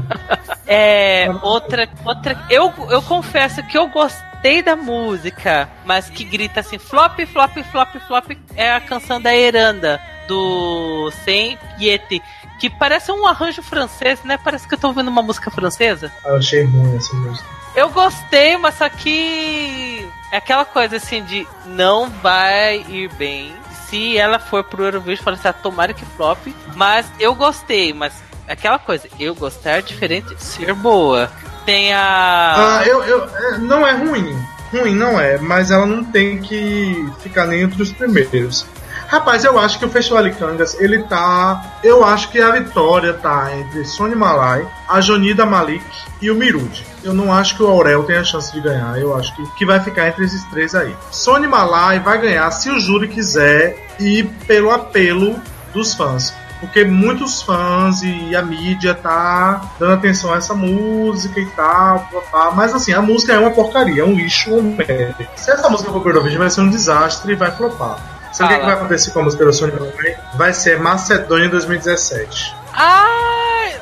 é, 0.66 1.28
outra, 1.42 1.86
outra, 2.06 2.42
eu, 2.48 2.72
eu 2.88 3.02
confesso 3.02 3.62
que 3.64 3.76
eu 3.76 3.86
gostei 3.88 4.62
da 4.62 4.74
música, 4.74 5.68
mas 5.84 6.08
que 6.08 6.24
grita 6.24 6.60
assim, 6.60 6.78
flop, 6.78 7.18
flop, 7.26 7.58
flop, 7.70 7.96
flop, 8.06 8.30
é 8.56 8.72
a 8.72 8.80
canção 8.80 9.20
da 9.20 9.36
Eranda, 9.36 10.00
do 10.26 11.10
Sem 11.22 11.58
Piete, 11.76 12.22
que 12.58 12.70
parece 12.70 13.12
um 13.12 13.26
arranjo 13.26 13.60
francês, 13.60 14.24
né? 14.24 14.38
Parece 14.42 14.66
que 14.66 14.72
eu 14.72 14.78
tô 14.78 14.88
ouvindo 14.88 15.08
uma 15.08 15.22
música 15.22 15.50
francesa. 15.50 16.10
Eu 16.24 16.36
achei 16.36 16.64
ruim 16.64 16.96
essa 16.96 17.14
música. 17.14 17.46
Eu 17.76 17.90
gostei, 17.90 18.56
mas 18.56 18.76
só 18.76 18.88
que 18.88 20.08
é 20.32 20.36
aquela 20.36 20.64
coisa 20.64 20.96
assim 20.96 21.22
de 21.24 21.46
não 21.66 22.08
vai 22.08 22.84
ir 22.88 23.08
bem. 23.14 23.54
Se 23.88 24.18
ela 24.18 24.38
for 24.38 24.62
pro 24.64 24.84
Eurovision, 24.84 25.24
fala 25.24 25.36
assim, 25.36 25.48
ah, 25.48 25.52
tomara 25.52 25.94
que 25.94 26.04
flop. 26.04 26.46
Mas 26.74 27.06
eu 27.18 27.34
gostei, 27.34 27.94
mas 27.94 28.12
aquela 28.46 28.78
coisa, 28.78 29.08
eu 29.18 29.34
gostar 29.34 29.78
é 29.78 29.82
diferente 29.82 30.34
ser 30.42 30.74
boa. 30.74 31.30
Tem 31.64 31.92
a. 31.92 32.80
Ah, 32.80 32.86
eu, 32.86 33.02
eu, 33.04 33.24
é, 33.24 33.58
não 33.58 33.86
é 33.86 33.92
ruim. 33.92 34.38
Ruim 34.72 34.94
não 34.94 35.18
é, 35.18 35.38
mas 35.38 35.70
ela 35.70 35.86
não 35.86 36.04
tem 36.04 36.38
que 36.38 37.10
ficar 37.20 37.46
nem 37.46 37.62
entre 37.62 37.82
os 37.82 37.92
primeiros. 37.92 38.66
Rapaz, 39.08 39.42
eu 39.42 39.58
acho 39.58 39.78
que 39.78 39.86
o 39.86 39.88
Festival 39.88 40.22
de 40.22 40.32
Cangas, 40.32 40.78
ele 40.78 41.02
tá. 41.04 41.78
Eu 41.82 42.04
acho 42.04 42.28
que 42.28 42.42
a 42.42 42.50
vitória 42.50 43.14
tá 43.14 43.56
entre 43.56 43.82
Sony 43.86 44.14
Malai, 44.14 44.68
a 44.86 45.00
Jonida 45.00 45.46
Malik 45.46 45.82
e 46.20 46.30
o 46.30 46.34
Mirude. 46.34 46.84
Eu 47.02 47.14
não 47.14 47.32
acho 47.32 47.56
que 47.56 47.62
o 47.62 47.66
Aurel 47.66 48.04
tenha 48.04 48.22
chance 48.22 48.52
de 48.52 48.60
ganhar. 48.60 49.00
Eu 49.00 49.16
acho 49.16 49.34
que, 49.34 49.46
que 49.56 49.64
vai 49.64 49.80
ficar 49.80 50.08
entre 50.08 50.26
esses 50.26 50.44
três 50.50 50.74
aí. 50.74 50.94
Sony 51.10 51.46
Malai 51.46 52.00
vai 52.00 52.20
ganhar 52.20 52.50
se 52.50 52.68
o 52.68 52.78
júri 52.78 53.08
quiser 53.08 53.94
e 53.98 54.24
pelo 54.46 54.70
apelo 54.70 55.40
dos 55.72 55.94
fãs. 55.94 56.34
Porque 56.60 56.84
muitos 56.84 57.40
fãs 57.40 58.02
e 58.02 58.36
a 58.36 58.42
mídia 58.42 58.94
tá 58.94 59.72
dando 59.80 59.94
atenção 59.94 60.34
a 60.34 60.36
essa 60.36 60.54
música 60.54 61.40
e 61.40 61.46
tal, 61.46 62.10
pá. 62.30 62.50
mas 62.54 62.74
assim, 62.74 62.92
a 62.92 63.00
música 63.00 63.32
é 63.32 63.38
uma 63.38 63.52
porcaria, 63.52 64.02
é 64.02 64.04
um 64.04 64.12
lixo, 64.12 64.52
um 64.52 64.76
merda. 64.76 65.26
Se 65.34 65.50
essa 65.50 65.70
música 65.70 65.90
for 65.92 66.02
pro 66.02 66.10
Eurovision, 66.10 66.40
vai 66.40 66.50
ser 66.50 66.60
um 66.60 66.68
desastre 66.68 67.32
e 67.32 67.36
vai 67.36 67.50
flopar. 67.52 68.17
Sabe 68.32 68.54
o 68.54 68.58
que, 68.60 68.64
vai 68.66 68.74
acontecer 68.74 69.10
com 69.10 69.20
a 69.20 69.22
música 69.24 69.44
da 69.44 69.52
Sony 69.52 69.72
Malai? 69.72 70.16
Vai 70.34 70.52
ser 70.52 70.78
Macedônia 70.78 71.48
2017. 71.48 72.54
Ai! 72.74 73.76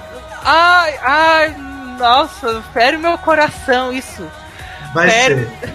Ai, 0.44 0.98
ai! 1.02 1.56
Nossa, 1.98 2.62
fere 2.72 2.96
meu 2.96 3.16
coração 3.18 3.92
isso. 3.92 4.26
Vai 4.94 5.10
Sério? 5.10 5.50
ser. 5.60 5.72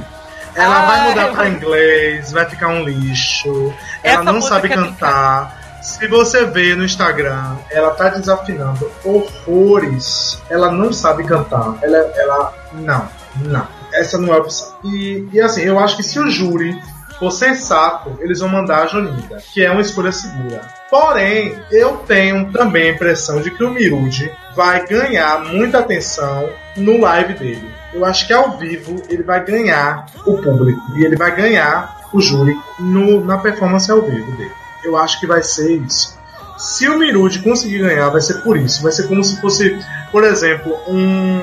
Ela 0.56 0.84
Ah, 0.84 0.86
vai 0.86 1.10
mudar 1.10 1.32
pra 1.32 1.48
inglês, 1.50 2.32
vai 2.32 2.46
ficar 2.50 2.68
um 2.68 2.84
lixo. 2.84 3.74
Ela 4.04 4.24
não 4.24 4.42
sabe 4.42 4.68
fica- 4.68 4.82
cantar. 4.82 5.60
Se 5.82 6.08
você 6.08 6.46
vê 6.46 6.76
no 6.76 6.84
Instagram, 6.86 7.56
ela 7.72 7.92
tá 7.92 8.10
desafinando 8.10 8.92
horrores. 9.04 10.40
Ela 10.50 10.72
não 10.72 10.92
sabe 10.94 11.24
cantar. 11.24 11.76
Ela, 11.82 11.98
ela 12.16 12.54
não, 12.74 13.08
não. 13.38 13.68
Essa 13.94 14.18
não 14.18 14.34
é 14.34 14.38
a 14.38 14.40
opção. 14.42 14.74
E, 14.84 15.28
e 15.34 15.42
assim, 15.42 15.62
eu 15.62 15.80
acho 15.80 15.98
que 15.98 16.04
se 16.04 16.20
o 16.20 16.30
júri 16.30 16.80
for 17.22 17.32
sensato, 17.32 18.18
eles 18.20 18.40
vão 18.40 18.50
mandar 18.50 18.84
a 18.84 18.88
Jolinda, 18.88 19.38
que 19.54 19.64
é 19.64 19.72
uma 19.72 19.82
escolha 19.82 20.12
segura. 20.12 20.62
Porém, 20.90 21.56
eu 21.72 21.98
tenho 21.98 22.52
também 22.52 22.90
a 22.90 22.94
impressão 22.94 23.40
de 23.42 23.52
que 23.52 23.64
o 23.64 23.70
Mirude 23.70 24.32
vai 24.56 24.86
ganhar 24.88 25.46
muita 25.46 25.80
atenção 25.80 26.50
no 26.76 27.00
live 27.00 27.34
dele. 27.36 27.70
Eu 27.94 28.04
acho 28.04 28.26
que 28.26 28.34
ao 28.34 28.58
vivo 28.58 29.02
ele 29.08 29.22
vai 29.24 29.44
ganhar 29.46 30.08
o 30.26 30.38
público 30.42 30.82
e 30.98 31.06
ele 31.06 31.16
vai 31.16 31.34
ganhar 31.36 32.02
o 32.12 32.20
júri 32.20 32.58
no- 32.80 33.24
na 33.24 33.38
performance 33.38 33.90
ao 33.92 34.02
vivo 34.02 34.32
dele. 34.36 34.52
Eu 34.84 34.98
acho 34.98 35.20
que 35.20 35.28
vai 35.28 35.44
ser 35.44 35.72
isso. 35.78 36.20
Se 36.58 36.90
o 36.90 36.98
Mirude 36.98 37.40
conseguir 37.40 37.80
ganhar, 37.80 38.10
vai 38.10 38.22
ser 38.22 38.42
por 38.42 38.58
isso. 38.58 38.82
Vai 38.82 38.92
ser 38.92 39.08
como 39.08 39.24
se 39.24 39.40
fosse, 39.40 39.80
por 40.12 40.24
exemplo, 40.24 40.76
um. 40.88 41.40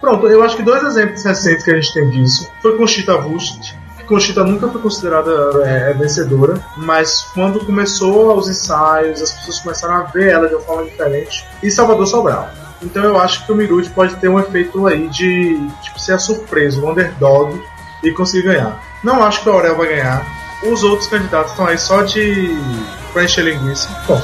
Pronto, 0.00 0.26
eu 0.28 0.42
acho 0.42 0.56
que 0.56 0.62
dois 0.62 0.82
exemplos 0.82 1.24
recentes 1.24 1.64
que 1.64 1.70
a 1.70 1.74
gente 1.74 1.92
tem 1.94 2.10
disso 2.10 2.50
foi 2.60 2.76
Conchita 2.76 3.16
Wurst, 3.16 3.72
que 3.72 3.78
Conchita 4.06 4.44
nunca 4.44 4.68
foi 4.68 4.80
considerada 4.80 5.30
é, 5.64 5.92
vencedora, 5.94 6.64
mas 6.76 7.26
quando 7.34 7.64
começou 7.64 8.36
os 8.36 8.48
ensaios, 8.48 9.22
as 9.22 9.32
pessoas 9.32 9.60
começaram 9.60 9.94
a 9.94 10.02
ver 10.02 10.32
ela 10.32 10.48
de 10.48 10.54
uma 10.54 10.62
forma 10.62 10.84
diferente, 10.84 11.46
e 11.62 11.70
Salvador 11.70 12.06
Sobral. 12.06 12.50
Então 12.82 13.02
eu 13.02 13.18
acho 13.18 13.46
que 13.46 13.52
o 13.52 13.54
Mirude 13.54 13.88
pode 13.90 14.14
ter 14.16 14.28
um 14.28 14.38
efeito 14.38 14.86
aí 14.86 15.08
de 15.08 15.68
tipo, 15.82 15.98
ser 15.98 16.12
a 16.12 16.18
surpresa, 16.18 16.80
o 16.80 16.90
underdog 16.90 17.58
e 18.02 18.12
conseguir 18.12 18.48
ganhar. 18.48 18.82
Não 19.02 19.22
acho 19.22 19.42
que 19.42 19.48
o 19.48 19.52
Aurel 19.52 19.76
vai 19.76 19.88
ganhar. 19.88 20.26
Os 20.64 20.82
outros 20.82 21.08
candidatos 21.08 21.52
estão 21.52 21.66
aí 21.66 21.78
só 21.78 22.02
de 22.02 22.56
pra 23.12 23.24
encher 23.24 23.44
linguiça. 23.44 23.88
Bom, 24.06 24.20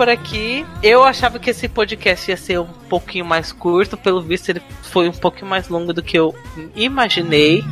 por 0.00 0.08
aqui. 0.08 0.64
Eu 0.82 1.04
achava 1.04 1.38
que 1.38 1.50
esse 1.50 1.68
podcast 1.68 2.30
ia 2.30 2.36
ser 2.38 2.58
um 2.58 2.72
pouquinho 2.88 3.22
mais 3.22 3.52
curto, 3.52 3.98
pelo 3.98 4.22
visto 4.22 4.48
ele 4.48 4.62
foi 4.80 5.06
um 5.06 5.12
pouquinho 5.12 5.46
mais 5.46 5.68
longo 5.68 5.92
do 5.92 6.02
que 6.02 6.18
eu 6.18 6.34
imaginei. 6.74 7.62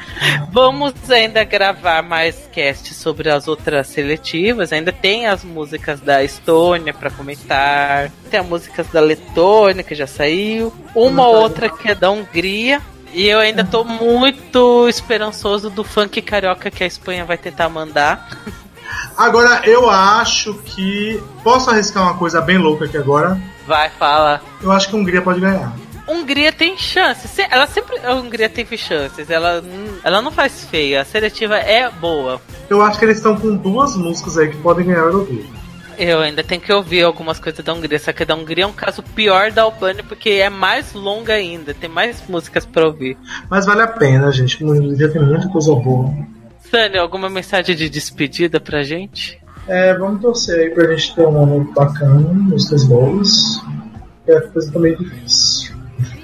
Vamos 0.52 0.92
ainda 1.10 1.42
gravar 1.44 2.02
mais 2.02 2.46
casts 2.54 2.94
sobre 2.94 3.30
as 3.30 3.48
outras 3.48 3.86
seletivas. 3.86 4.70
Ainda 4.70 4.92
tem 4.92 5.28
as 5.28 5.42
músicas 5.42 5.98
da 5.98 6.22
Estônia 6.22 6.92
para 6.92 7.10
comentar. 7.10 8.10
Tem 8.30 8.38
as 8.38 8.46
músicas 8.46 8.86
da 8.88 9.00
Letônia 9.00 9.82
que 9.82 9.94
já 9.94 10.06
saiu. 10.06 10.70
Uma 10.94 11.26
ou 11.26 11.36
outra 11.36 11.70
que 11.70 11.88
é 11.88 11.94
da 11.94 12.10
Hungria. 12.10 12.82
E 13.14 13.26
eu 13.26 13.38
ainda 13.38 13.64
tô 13.64 13.82
muito 13.82 14.86
esperançoso 14.90 15.70
do 15.70 15.82
funk 15.82 16.20
carioca 16.20 16.70
que 16.70 16.84
a 16.84 16.86
Espanha 16.86 17.24
vai 17.24 17.38
tentar 17.38 17.70
mandar. 17.70 18.28
Agora 19.18 19.62
eu 19.64 19.90
acho 19.90 20.54
que. 20.54 21.20
Posso 21.42 21.68
arriscar 21.68 22.04
uma 22.04 22.14
coisa 22.14 22.40
bem 22.40 22.56
louca 22.56 22.84
aqui 22.84 22.96
agora? 22.96 23.36
Vai, 23.66 23.90
fala. 23.90 24.40
Eu 24.62 24.70
acho 24.70 24.88
que 24.88 24.94
a 24.94 24.98
Hungria 24.98 25.20
pode 25.20 25.40
ganhar. 25.40 25.74
Hungria 26.06 26.52
tem 26.52 26.78
chances. 26.78 27.36
Ela 27.50 27.66
sempre. 27.66 27.98
A 27.98 28.14
Hungria 28.14 28.48
teve 28.48 28.78
chances. 28.78 29.28
Ela, 29.28 29.62
ela 30.04 30.22
não 30.22 30.30
faz 30.30 30.64
feia. 30.64 31.02
A 31.02 31.04
seletiva 31.04 31.56
é 31.56 31.90
boa. 31.90 32.40
Eu 32.70 32.80
acho 32.80 32.96
que 32.96 33.04
eles 33.04 33.16
estão 33.16 33.36
com 33.36 33.56
duas 33.56 33.96
músicas 33.96 34.38
aí 34.38 34.50
que 34.50 34.56
podem 34.58 34.86
ganhar 34.86 35.02
o 35.02 35.08
Eurovision. 35.08 35.58
Eu 35.98 36.20
ainda 36.20 36.44
tenho 36.44 36.60
que 36.60 36.72
ouvir 36.72 37.02
algumas 37.02 37.40
coisas 37.40 37.64
da 37.64 37.74
Hungria. 37.74 37.98
Só 37.98 38.12
que 38.12 38.22
a 38.22 38.26
da 38.26 38.36
Hungria 38.36 38.62
é 38.62 38.66
um 38.68 38.72
caso 38.72 39.02
pior 39.02 39.50
da 39.50 39.62
Albânia 39.62 40.04
porque 40.04 40.30
é 40.30 40.48
mais 40.48 40.92
longa 40.92 41.34
ainda. 41.34 41.74
Tem 41.74 41.90
mais 41.90 42.22
músicas 42.28 42.64
pra 42.64 42.86
ouvir. 42.86 43.18
Mas 43.50 43.66
vale 43.66 43.82
a 43.82 43.88
pena, 43.88 44.30
gente. 44.30 44.62
O 44.62 44.70
Hungria 44.70 45.10
tem 45.10 45.20
muita 45.20 45.48
coisa 45.48 45.74
boa. 45.74 46.14
Sânia, 46.70 47.00
alguma 47.00 47.28
mensagem 47.28 47.74
de 47.74 47.88
despedida 47.88 48.60
pra 48.60 48.82
gente? 48.82 49.40
É, 49.66 49.94
vamos 49.94 50.22
torcer 50.22 50.60
aí 50.60 50.70
pra 50.70 50.94
gente 50.94 51.14
ter 51.14 51.26
um 51.26 51.32
momento 51.32 51.72
bacana, 51.72 52.20
músicas 52.20 52.84
boas. 52.84 53.60
É 54.26 54.40
coisa 54.40 54.72
também 54.72 54.96
difícil. 54.96 55.76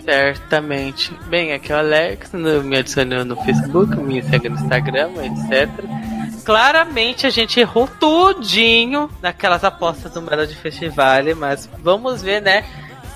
Certamente. 0.05 1.13
Bem, 1.29 1.53
aqui 1.53 1.73
é 1.73 1.77
o 1.77 1.79
Alex, 1.79 2.33
no, 2.33 2.63
me 2.63 2.77
adicionou 2.77 3.25
no 3.25 3.37
Facebook, 3.37 3.97
me 3.97 4.23
segue 4.23 4.49
no 4.49 4.57
Instagram, 4.57 5.11
etc. 5.25 5.71
Claramente 6.45 7.27
a 7.27 7.31
gente 7.31 7.59
errou 7.59 7.89
tudinho 7.89 9.09
naquelas 9.23 9.65
apostas 9.65 10.13
do 10.13 10.21
Melody 10.21 10.55
Festival, 10.55 11.23
mas 11.37 11.69
vamos 11.83 12.21
ver, 12.23 12.43
né? 12.43 12.65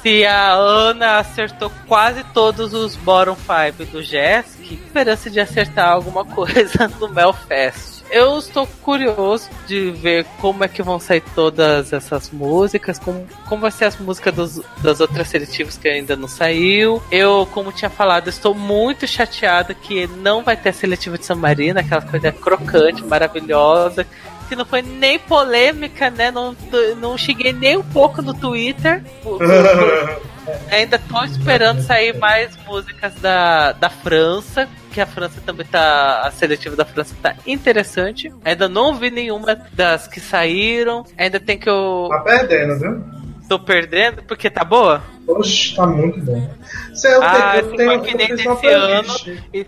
Se 0.02 0.24
a 0.24 0.52
Ana 0.52 1.18
acertou 1.18 1.70
quase 1.88 2.22
todos 2.32 2.72
os 2.72 2.94
bottom 2.96 3.34
5 3.36 3.90
do 3.90 4.02
Jesk, 4.02 4.72
esperança 4.72 5.28
de 5.28 5.40
acertar 5.40 5.88
alguma 5.90 6.24
coisa 6.24 6.88
no 7.00 7.08
Melfest. 7.08 7.98
Eu 8.10 8.38
estou 8.38 8.66
curioso 8.82 9.50
de 9.66 9.90
ver 9.90 10.24
como 10.40 10.64
é 10.64 10.68
que 10.68 10.82
vão 10.82 10.98
sair 10.98 11.22
todas 11.34 11.92
essas 11.92 12.30
músicas, 12.30 12.98
como, 12.98 13.26
como 13.46 13.60
vai 13.62 13.70
ser 13.70 13.84
as 13.84 13.98
músicas 13.98 14.34
dos- 14.34 14.62
das 14.82 15.00
outras 15.00 15.28
seletivas 15.28 15.76
que 15.76 15.86
ainda 15.88 16.16
não 16.16 16.26
saiu. 16.28 17.02
Eu, 17.10 17.46
como 17.52 17.70
tinha 17.70 17.90
falado, 17.90 18.28
estou 18.28 18.54
muito 18.54 19.06
chateada 19.06 19.74
que 19.74 20.06
não 20.06 20.42
vai 20.42 20.56
ter 20.56 20.70
a 20.70 20.72
seletiva 20.72 21.18
de 21.18 21.26
San 21.26 21.34
Marino, 21.34 21.80
aquela 21.80 22.00
coisa 22.00 22.32
crocante, 22.32 23.04
maravilhosa, 23.04 24.06
que 24.48 24.56
não 24.56 24.64
foi 24.64 24.82
nem 24.82 25.18
polêmica, 25.18 26.10
né? 26.10 26.30
Não, 26.30 26.56
não 26.98 27.18
cheguei 27.18 27.52
nem 27.52 27.76
um 27.76 27.82
pouco 27.82 28.22
no 28.22 28.34
Twitter. 28.34 29.02
Ainda 30.70 30.98
tô 30.98 31.22
esperando 31.24 31.82
sair 31.82 32.16
mais 32.16 32.56
músicas 32.66 33.14
da, 33.16 33.72
da 33.72 33.90
França, 33.90 34.66
que 34.90 35.00
a 35.00 35.06
França 35.06 35.42
também 35.44 35.66
tá. 35.66 36.22
A 36.24 36.30
seletiva 36.30 36.74
da 36.74 36.86
França 36.86 37.14
tá 37.22 37.34
interessante. 37.46 38.32
Ainda 38.44 38.68
não 38.68 38.94
vi 38.94 39.10
nenhuma 39.10 39.54
das 39.72 40.06
que 40.06 40.20
saíram. 40.20 41.04
Ainda 41.18 41.38
tem 41.38 41.58
que 41.58 41.68
eu. 41.68 42.08
Tá 42.10 42.20
perdendo, 42.20 42.78
viu? 42.78 43.18
Tô 43.48 43.58
perdendo, 43.58 44.22
porque 44.22 44.50
tá 44.50 44.64
boa? 44.64 45.02
Oxe, 45.26 45.74
tá 45.76 45.86
muito 45.86 46.20
bom. 46.20 46.50
Se 46.94 47.06
eu 47.06 47.22
Ah, 47.22 47.52
tenho, 47.52 47.70
se 47.70 47.76
tenho, 47.76 47.90
for 47.92 48.00
que 48.06 48.14
nem 48.16 48.28
desse 48.36 48.66
ano, 48.66 49.14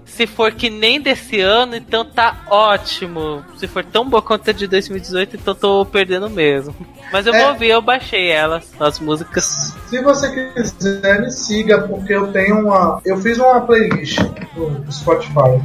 se 0.05 0.27
for 0.27 0.53
que 0.53 0.71
nem 0.71 1.01
desse 1.01 1.41
ano, 1.41 1.77
então 1.77 2.05
tá 2.05 2.43
ótimo. 2.49 3.45
Se 3.57 3.67
for 3.69 3.85
tão 3.85 4.09
boa 4.09 4.23
quanto 4.23 4.49
a 4.51 4.53
de 4.53 4.67
2018, 4.67 5.37
então 5.37 5.55
tô 5.55 5.85
perdendo 5.85 6.29
mesmo. 6.31 6.75
Mas 7.13 7.27
eu 7.27 7.35
É. 7.35 7.41
vou 7.43 7.53
ouvir, 7.53 7.69
eu 7.71 7.83
baixei 7.83 8.31
elas, 8.31 8.71
as 8.81 8.99
músicas. 9.01 9.75
Se 9.89 10.01
você 10.03 10.53
quiser, 10.55 11.21
me 11.21 11.31
siga, 11.31 11.83
porque 11.83 12.15
eu 12.15 12.33
tenho 12.33 12.61
uma. 12.61 13.01
Eu 13.05 13.17
fiz 13.19 13.39
uma 13.39 13.61
playlist 13.61 14.19
no 14.57 14.91
Spotify. 14.93 15.61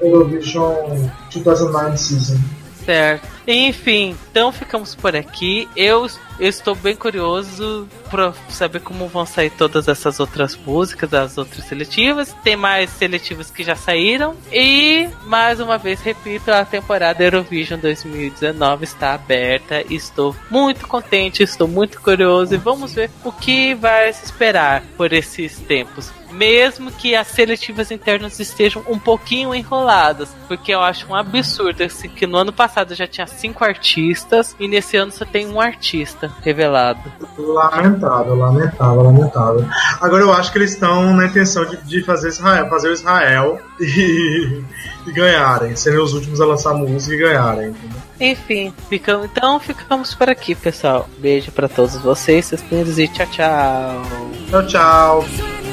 Eurovision 0.00 1.08
2009 1.34 1.96
Season. 1.96 2.38
Certo. 2.84 3.26
Enfim, 3.46 4.16
então 4.30 4.52
ficamos 4.52 4.94
por 4.94 5.16
aqui. 5.16 5.68
Eu, 5.76 6.06
eu 6.38 6.48
estou 6.48 6.74
bem 6.74 6.96
curioso 6.96 7.88
para 8.10 8.32
saber 8.48 8.80
como 8.80 9.08
vão 9.08 9.24
sair 9.24 9.50
todas 9.50 9.88
essas 9.88 10.18
outras 10.18 10.56
músicas, 10.56 11.12
as 11.14 11.38
outras 11.38 11.64
seletivas. 11.64 12.34
Tem 12.42 12.56
mais 12.56 12.90
seletivas 12.90 13.50
que 13.50 13.62
já 13.62 13.76
saíram. 13.76 14.36
E, 14.52 15.08
mais 15.26 15.60
uma 15.60 15.78
vez, 15.78 16.00
repito, 16.00 16.50
a 16.50 16.64
temporada 16.64 17.22
Eurovision 17.22 17.78
2019 17.78 18.84
está 18.84 19.14
aberta. 19.14 19.84
Estou 19.88 20.34
muito 20.50 20.86
contente, 20.88 21.42
estou 21.42 21.68
muito 21.68 22.00
curioso 22.00 22.54
e 22.54 22.58
vamos 22.58 22.94
ver 22.94 23.10
o 23.22 23.30
que 23.30 23.74
vai 23.74 24.12
se 24.12 24.24
esperar 24.24 24.82
por 24.96 25.12
esses 25.12 25.58
tempos. 25.60 26.12
Mesmo 26.30 26.90
que 26.90 27.14
as 27.14 27.28
seletivas 27.28 27.92
internas 27.92 28.40
estejam 28.40 28.84
um 28.88 28.98
pouquinho 28.98 29.54
enroladas, 29.54 30.34
porque 30.48 30.74
eu 30.74 30.80
acho 30.80 31.06
um 31.06 31.14
absurdo 31.14 31.84
assim, 31.84 32.08
que 32.08 32.26
no 32.26 32.36
ano 32.36 32.52
passado 32.52 32.92
já 32.92 33.06
tinha 33.06 33.26
cinco 33.26 33.64
artistas 33.64 34.56
e 34.58 34.66
nesse 34.66 34.96
ano 34.96 35.12
só 35.12 35.24
tem 35.24 35.46
um 35.46 35.60
artista 35.60 36.23
revelado. 36.42 37.00
Lamentável, 37.38 38.34
lamentável, 38.34 39.02
lamentável. 39.02 39.66
Agora 40.00 40.22
eu 40.22 40.32
acho 40.32 40.52
que 40.52 40.58
eles 40.58 40.72
estão 40.72 41.14
na 41.14 41.26
intenção 41.26 41.64
de, 41.64 41.76
de 41.78 42.02
fazer 42.02 42.28
Israel, 42.28 42.68
fazer 42.68 42.88
o 42.88 42.92
Israel 42.92 43.58
e, 43.80 44.62
e 45.06 45.12
ganharem, 45.12 45.74
serem 45.76 46.00
os 46.00 46.14
últimos 46.14 46.40
a 46.40 46.46
lançar 46.46 46.74
música 46.74 47.14
e 47.14 47.18
ganharem. 47.18 47.68
entendeu? 47.70 48.04
Enfim, 48.20 48.72
ficamos, 48.88 49.26
então 49.26 49.58
ficamos 49.58 50.14
por 50.14 50.28
aqui, 50.28 50.54
pessoal. 50.54 51.08
Beijo 51.18 51.50
pra 51.50 51.68
todos 51.68 51.96
vocês, 51.96 52.46
seus 52.46 52.62
primeiros 52.62 52.98
e 52.98 53.08
tchau, 53.08 53.26
tchau. 53.26 54.02
Tchau, 54.50 54.66
tchau. 54.66 55.63